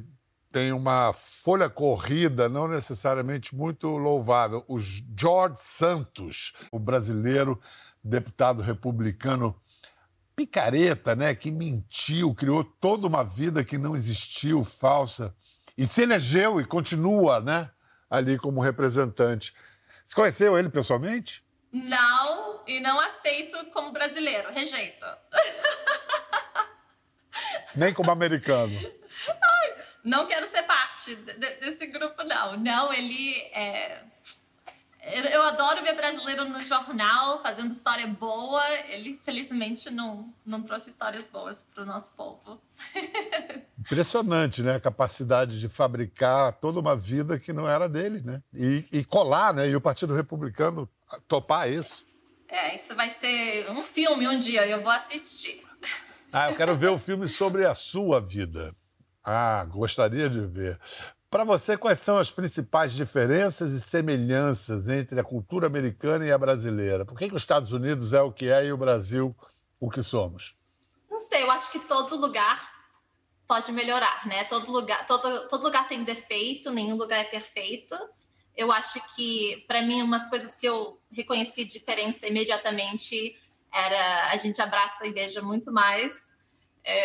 tem 0.52 0.72
uma 0.72 1.12
folha 1.12 1.70
corrida 1.70 2.48
não 2.48 2.68
necessariamente 2.68 3.56
muito 3.56 3.90
louvável. 3.98 4.64
O 4.68 4.80
George 4.80 5.56
Santos, 5.58 6.54
o 6.72 6.80
brasileiro 6.80 7.60
deputado 8.04 8.62
republicano 8.62 9.60
picareta, 10.36 11.16
né, 11.16 11.34
que 11.34 11.50
mentiu, 11.50 12.36
criou 12.36 12.64
toda 12.64 13.08
uma 13.08 13.24
vida 13.24 13.64
que 13.64 13.78
não 13.78 13.96
existiu, 13.96 14.64
falsa, 14.64 15.36
e 15.76 15.86
se 15.86 16.04
elegeu 16.04 16.62
e 16.62 16.66
continua, 16.66 17.40
né, 17.40 17.72
ali 18.08 18.38
como 18.38 18.62
representante. 18.62 19.54
Você 20.06 20.16
conheceu 20.16 20.58
ele 20.58 20.70
pessoalmente? 20.70 21.44
Não, 21.72 22.64
e 22.68 22.80
não 22.80 23.00
aceito 23.00 23.66
como 23.72 23.92
brasileiro, 23.92 24.52
rejeito. 24.52 25.06
Nem 27.76 27.94
como 27.94 28.12
americano. 28.12 28.74
Ai, 29.28 29.76
não 30.04 30.28
quero 30.28 30.48
ser 30.48 30.64
parte 30.64 31.16
desse 31.16 31.88
grupo, 31.88 32.24
não. 32.24 32.58
Não, 32.58 32.94
ele 32.94 33.36
é 33.54 34.04
eu 35.34 35.42
adoro 35.44 35.84
ver 35.84 35.96
brasileiro 35.96 36.48
no 36.50 36.60
jornal 36.62 37.42
fazendo 37.42 37.72
história 37.72 38.08
boa. 38.08 38.62
Ele, 38.90 39.20
felizmente, 39.24 39.90
não, 39.90 40.34
não 40.46 40.62
trouxe 40.62 40.90
histórias 40.90 41.28
boas 41.28 41.66
para 41.74 41.84
o 41.84 41.86
nosso 41.86 42.14
povo. 42.14 42.62
Impressionante, 43.80 44.62
né? 44.62 44.76
A 44.76 44.80
capacidade 44.80 45.60
de 45.60 45.70
fabricar 45.70 46.54
toda 46.54 46.80
uma 46.80 46.96
vida 46.96 47.40
que 47.40 47.54
não 47.54 47.68
era 47.68 47.88
dele, 47.88 48.22
né? 48.22 48.42
E, 48.54 48.86
e 48.92 49.04
colar, 49.04 49.54
né? 49.54 49.70
E 49.70 49.76
o 49.76 49.82
Partido 49.82 50.14
Republicano 50.14 50.90
topar 51.28 51.70
isso. 51.72 52.06
É, 52.50 52.76
isso 52.76 52.96
vai 52.96 53.10
ser 53.10 53.70
um 53.72 53.82
filme 53.82 54.28
um 54.28 54.40
dia, 54.40 54.66
eu 54.68 54.82
vou 54.82 54.92
assistir. 54.92 55.66
Ah, 56.32 56.50
eu 56.50 56.56
quero 56.56 56.76
ver 56.76 56.90
o 56.90 57.00
filme 57.00 57.28
sobre 57.28 57.66
a 57.66 57.74
sua 57.74 58.20
vida. 58.20 58.76
Ah, 59.24 59.66
gostaria 59.66 60.30
de 60.30 60.40
ver. 60.42 60.80
Para 61.30 61.44
você, 61.44 61.76
quais 61.76 62.00
são 62.00 62.18
as 62.18 62.32
principais 62.32 62.94
diferenças 62.94 63.74
e 63.74 63.82
semelhanças 63.82 64.88
entre 64.88 65.20
a 65.20 65.24
cultura 65.24 65.68
americana 65.68 66.26
e 66.26 66.32
a 66.32 66.38
brasileira? 66.38 67.04
Por 67.04 67.18
que, 67.18 67.28
que 67.28 67.36
os 67.36 67.42
Estados 67.42 67.74
Unidos 67.74 68.14
é 68.14 68.22
o 68.22 68.32
que 68.32 68.50
é 68.50 68.66
e 68.66 68.72
o 68.72 68.78
Brasil 68.78 69.36
o 69.78 69.90
que 69.90 70.02
somos? 70.02 70.58
Não 71.12 71.20
sei, 71.20 71.44
eu 71.44 71.52
acho 71.52 71.70
que 71.70 71.80
todo 71.80 72.16
lugar 72.16 72.72
pode 73.46 73.74
melhorar, 73.74 74.26
né? 74.26 74.46
Todo 74.46 74.72
lugar, 74.72 75.06
todo, 75.06 75.50
todo 75.50 75.64
lugar 75.64 75.90
tem 75.90 76.02
defeito, 76.04 76.72
nenhum 76.72 76.96
lugar 76.96 77.20
é 77.20 77.26
perfeito. 77.26 77.94
Eu 78.56 78.72
acho 78.72 79.02
que, 79.14 79.66
para 79.68 79.82
mim, 79.82 80.02
umas 80.02 80.30
coisas 80.30 80.56
que 80.56 80.66
eu 80.66 80.98
reconheci 81.12 81.66
diferença 81.66 82.26
imediatamente 82.26 83.36
era 83.72 84.32
a 84.32 84.36
gente 84.38 84.62
abraça 84.62 85.06
e 85.06 85.12
beija 85.12 85.42
muito 85.42 85.74
mais 85.74 86.27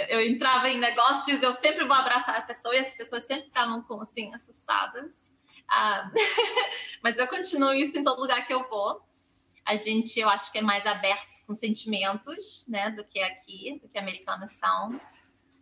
eu 0.09 0.21
entrava 0.21 0.68
em 0.68 0.79
negócios, 0.79 1.42
eu 1.42 1.53
sempre 1.53 1.85
vou 1.85 1.97
abraçar 1.97 2.37
a 2.37 2.42
pessoa 2.42 2.75
e 2.75 2.79
as 2.79 2.95
pessoas 2.95 3.25
sempre 3.25 3.47
ficavam 3.47 3.83
com, 3.83 4.01
assim, 4.01 4.33
assustadas. 4.33 5.33
Ah, 5.68 6.11
mas 7.03 7.18
eu 7.18 7.27
continuo 7.27 7.73
isso 7.73 7.99
em 7.99 8.05
todo 8.05 8.21
lugar 8.21 8.47
que 8.47 8.55
eu 8.55 8.68
vou. 8.68 9.03
A 9.64 9.77
gente, 9.77 10.18
eu 10.18 10.29
acho 10.29 10.53
que 10.53 10.59
é 10.59 10.62
mais 10.62 10.87
aberto 10.87 11.33
com 11.47 11.55
sentimentos, 11.55 12.64
né, 12.68 12.90
do 12.90 13.05
que 13.05 13.21
aqui, 13.21 13.79
do 13.83 13.88
que 13.88 13.99
americanos 13.99 14.53
são. 14.53 15.01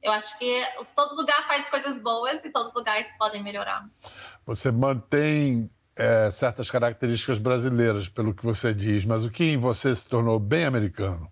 Eu 0.02 0.12
acho 0.12 0.38
que 0.38 0.66
todo 0.94 1.14
lugar 1.14 1.46
faz 1.46 1.68
coisas 1.68 2.02
boas 2.02 2.44
e 2.44 2.50
todos 2.50 2.70
os 2.70 2.74
lugares 2.74 3.14
podem 3.18 3.42
melhorar. 3.42 3.88
Você 4.46 4.70
mantém 4.70 5.70
é, 5.96 6.30
certas 6.30 6.70
características 6.70 7.38
brasileiras, 7.38 8.08
pelo 8.08 8.34
que 8.34 8.44
você 8.44 8.72
diz, 8.72 9.04
mas 9.04 9.24
o 9.24 9.30
que 9.30 9.44
em 9.44 9.58
você 9.58 9.94
se 9.94 10.08
tornou 10.08 10.38
bem 10.38 10.64
americano? 10.64 11.30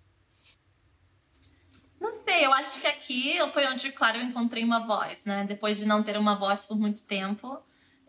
Não 2.08 2.24
sei, 2.24 2.46
eu 2.46 2.54
acho 2.54 2.80
que 2.80 2.86
aqui 2.86 3.36
foi 3.52 3.66
onde, 3.66 3.92
claro, 3.92 4.16
eu 4.16 4.22
encontrei 4.22 4.64
uma 4.64 4.80
voz, 4.86 5.26
né? 5.26 5.44
Depois 5.44 5.76
de 5.76 5.84
não 5.84 6.02
ter 6.02 6.16
uma 6.16 6.34
voz 6.34 6.64
por 6.64 6.78
muito 6.78 7.02
tempo 7.02 7.60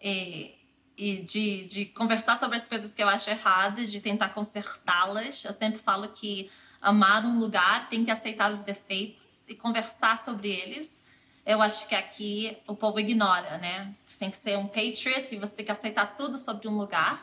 e, 0.02 0.56
e 0.98 1.18
de, 1.18 1.66
de 1.66 1.86
conversar 1.88 2.40
sobre 2.40 2.56
as 2.56 2.66
coisas 2.66 2.94
que 2.94 3.04
eu 3.04 3.10
acho 3.10 3.30
erradas, 3.30 3.92
de 3.92 4.00
tentar 4.00 4.30
consertá-las. 4.30 5.44
Eu 5.44 5.52
sempre 5.52 5.82
falo 5.82 6.08
que 6.08 6.50
amar 6.82 7.26
um 7.26 7.40
lugar 7.40 7.90
tem 7.90 8.06
que 8.06 8.10
aceitar 8.10 8.50
os 8.54 8.62
defeitos 8.62 9.50
e 9.50 9.54
conversar 9.54 10.18
sobre 10.18 10.48
eles. 10.50 11.04
Eu 11.46 11.62
acho 11.62 11.86
que 11.86 11.94
aqui 11.94 12.58
o 12.66 12.78
povo 12.78 13.02
ignora, 13.02 13.58
né? 13.58 13.94
Tem 14.18 14.32
que 14.32 14.38
ser 14.38 14.58
um 14.58 14.66
patriot 14.66 15.36
e 15.36 15.38
você 15.38 15.58
tem 15.58 15.66
que 15.66 15.74
aceitar 15.74 16.16
tudo 16.16 16.38
sobre 16.38 16.70
um 16.70 16.78
lugar. 16.78 17.22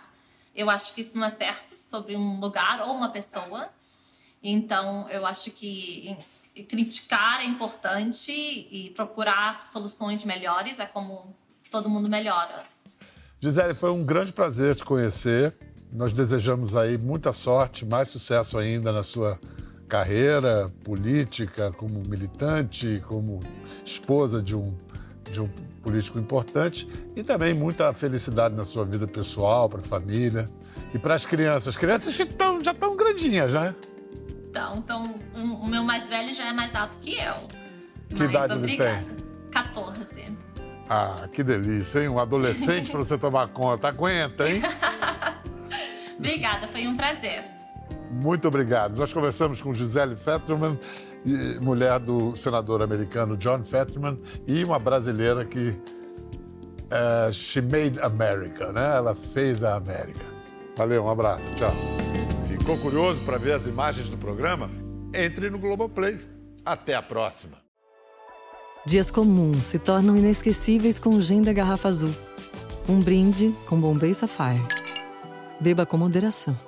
Eu 0.55 0.69
acho 0.69 0.93
que 0.93 1.01
isso 1.01 1.17
não 1.17 1.27
é 1.27 1.31
certo 1.31 1.75
sobre 1.75 2.15
um 2.17 2.39
lugar 2.39 2.83
ou 2.83 2.95
uma 2.95 3.09
pessoa. 3.09 3.71
Então, 4.43 5.09
eu 5.09 5.25
acho 5.25 5.51
que 5.51 6.15
criticar 6.63 7.41
é 7.41 7.45
importante 7.45 8.33
e 8.33 8.93
procurar 8.97 9.67
soluções 9.67 10.25
melhores 10.25 10.79
é 10.79 10.87
como 10.87 11.35
todo 11.71 11.89
mundo 11.89 12.09
melhora. 12.09 12.65
Gisele, 13.41 13.75
foi 13.75 13.91
um 13.91 14.05
grande 14.05 14.33
prazer 14.33 14.75
te 14.75 14.85
conhecer. 14.85 15.55
Nós 15.93 16.13
desejamos 16.13 16.75
aí 16.75 16.99
muita 16.99 17.33
sorte, 17.33 17.85
mais 17.85 18.09
sucesso 18.09 18.59
ainda 18.59 18.91
na 18.91 19.03
sua 19.03 19.39
carreira 19.89 20.69
política, 20.83 21.71
como 21.73 22.01
militante, 22.01 23.03
como 23.07 23.41
esposa 23.85 24.43
de 24.43 24.57
um, 24.57 24.77
de 25.31 25.41
um 25.41 25.49
político 25.83 26.19
importante 26.19 26.89
e 27.15 27.23
também 27.23 27.55
muita 27.55 27.93
felicidade 27.93 28.57
na 28.57 28.65
sua 28.65 28.85
vida 28.85 29.07
pessoal, 29.07 29.69
para 29.69 29.81
a 29.81 29.85
família 29.85 30.47
e 30.93 30.99
para 30.99 31.15
as 31.15 31.25
crianças. 31.25 31.69
As 31.69 31.77
crianças 31.77 32.15
já 32.15 32.25
estão 32.73 32.97
grandinhas, 32.97 33.53
né? 33.53 33.75
Então, 34.57 34.77
então 34.77 35.15
um, 35.37 35.53
o 35.53 35.67
meu 35.67 35.83
mais 35.83 36.09
velho 36.09 36.35
já 36.35 36.47
é 36.47 36.53
mais 36.53 36.75
alto 36.75 36.99
que 36.99 37.15
eu. 37.15 37.35
Que 38.09 38.21
Mas, 38.21 38.31
idade 38.31 38.55
obrigada. 38.55 39.03
ele 39.03 39.05
tem? 39.05 39.27
14. 39.51 40.25
Ah, 40.89 41.29
que 41.31 41.43
delícia, 41.43 42.01
hein? 42.01 42.09
Um 42.09 42.19
adolescente 42.19 42.89
para 42.91 42.99
você 42.99 43.19
tomar 43.19 43.49
conta. 43.49 43.89
Aguenta, 43.89 44.49
hein? 44.49 44.63
obrigada, 46.17 46.67
foi 46.69 46.87
um 46.87 46.97
prazer. 46.97 47.45
Muito 48.11 48.49
obrigado. 48.49 48.97
Nós 48.97 49.13
conversamos 49.13 49.61
com 49.61 49.75
Gisele 49.75 50.17
Fetterman, 50.17 50.79
mulher 51.61 51.99
do 51.99 52.35
senador 52.35 52.83
americano 52.83 53.37
John 53.37 53.63
Fetterman, 53.63 54.17
e 54.47 54.65
uma 54.65 54.79
brasileira 54.79 55.45
que 55.45 55.79
uh, 56.89 57.31
she 57.31 57.61
made 57.61 58.01
America, 58.01 58.73
né? 58.73 58.97
Ela 58.97 59.15
fez 59.15 59.63
a 59.63 59.77
América. 59.77 60.25
Valeu, 60.77 61.05
um 61.05 61.11
abraço, 61.11 61.55
tchau. 61.55 61.73
Ficou 62.67 62.79
curioso 62.79 63.21
para 63.21 63.39
ver 63.39 63.53
as 63.53 63.69
imagens 63.69 64.09
do 64.09 64.19
programa? 64.19 64.69
Entre 65.15 65.49
no 65.49 65.57
Globoplay. 65.57 66.19
Até 66.65 66.97
a 66.97 67.01
próxima. 67.01 67.59
Dias 68.85 69.09
comuns 69.09 69.63
se 69.63 69.79
tornam 69.79 70.17
inesquecíveis 70.17 70.99
com 70.99 71.11
o 71.11 71.21
gin 71.23 71.43
da 71.43 71.53
garrafa 71.53 71.87
azul. 71.87 72.13
Um 72.89 72.99
brinde 72.99 73.55
com 73.69 73.81
Bombay 73.81 74.13
Sapphire. 74.13 74.67
Beba 75.61 75.87
com 75.87 75.97
moderação. 75.97 76.59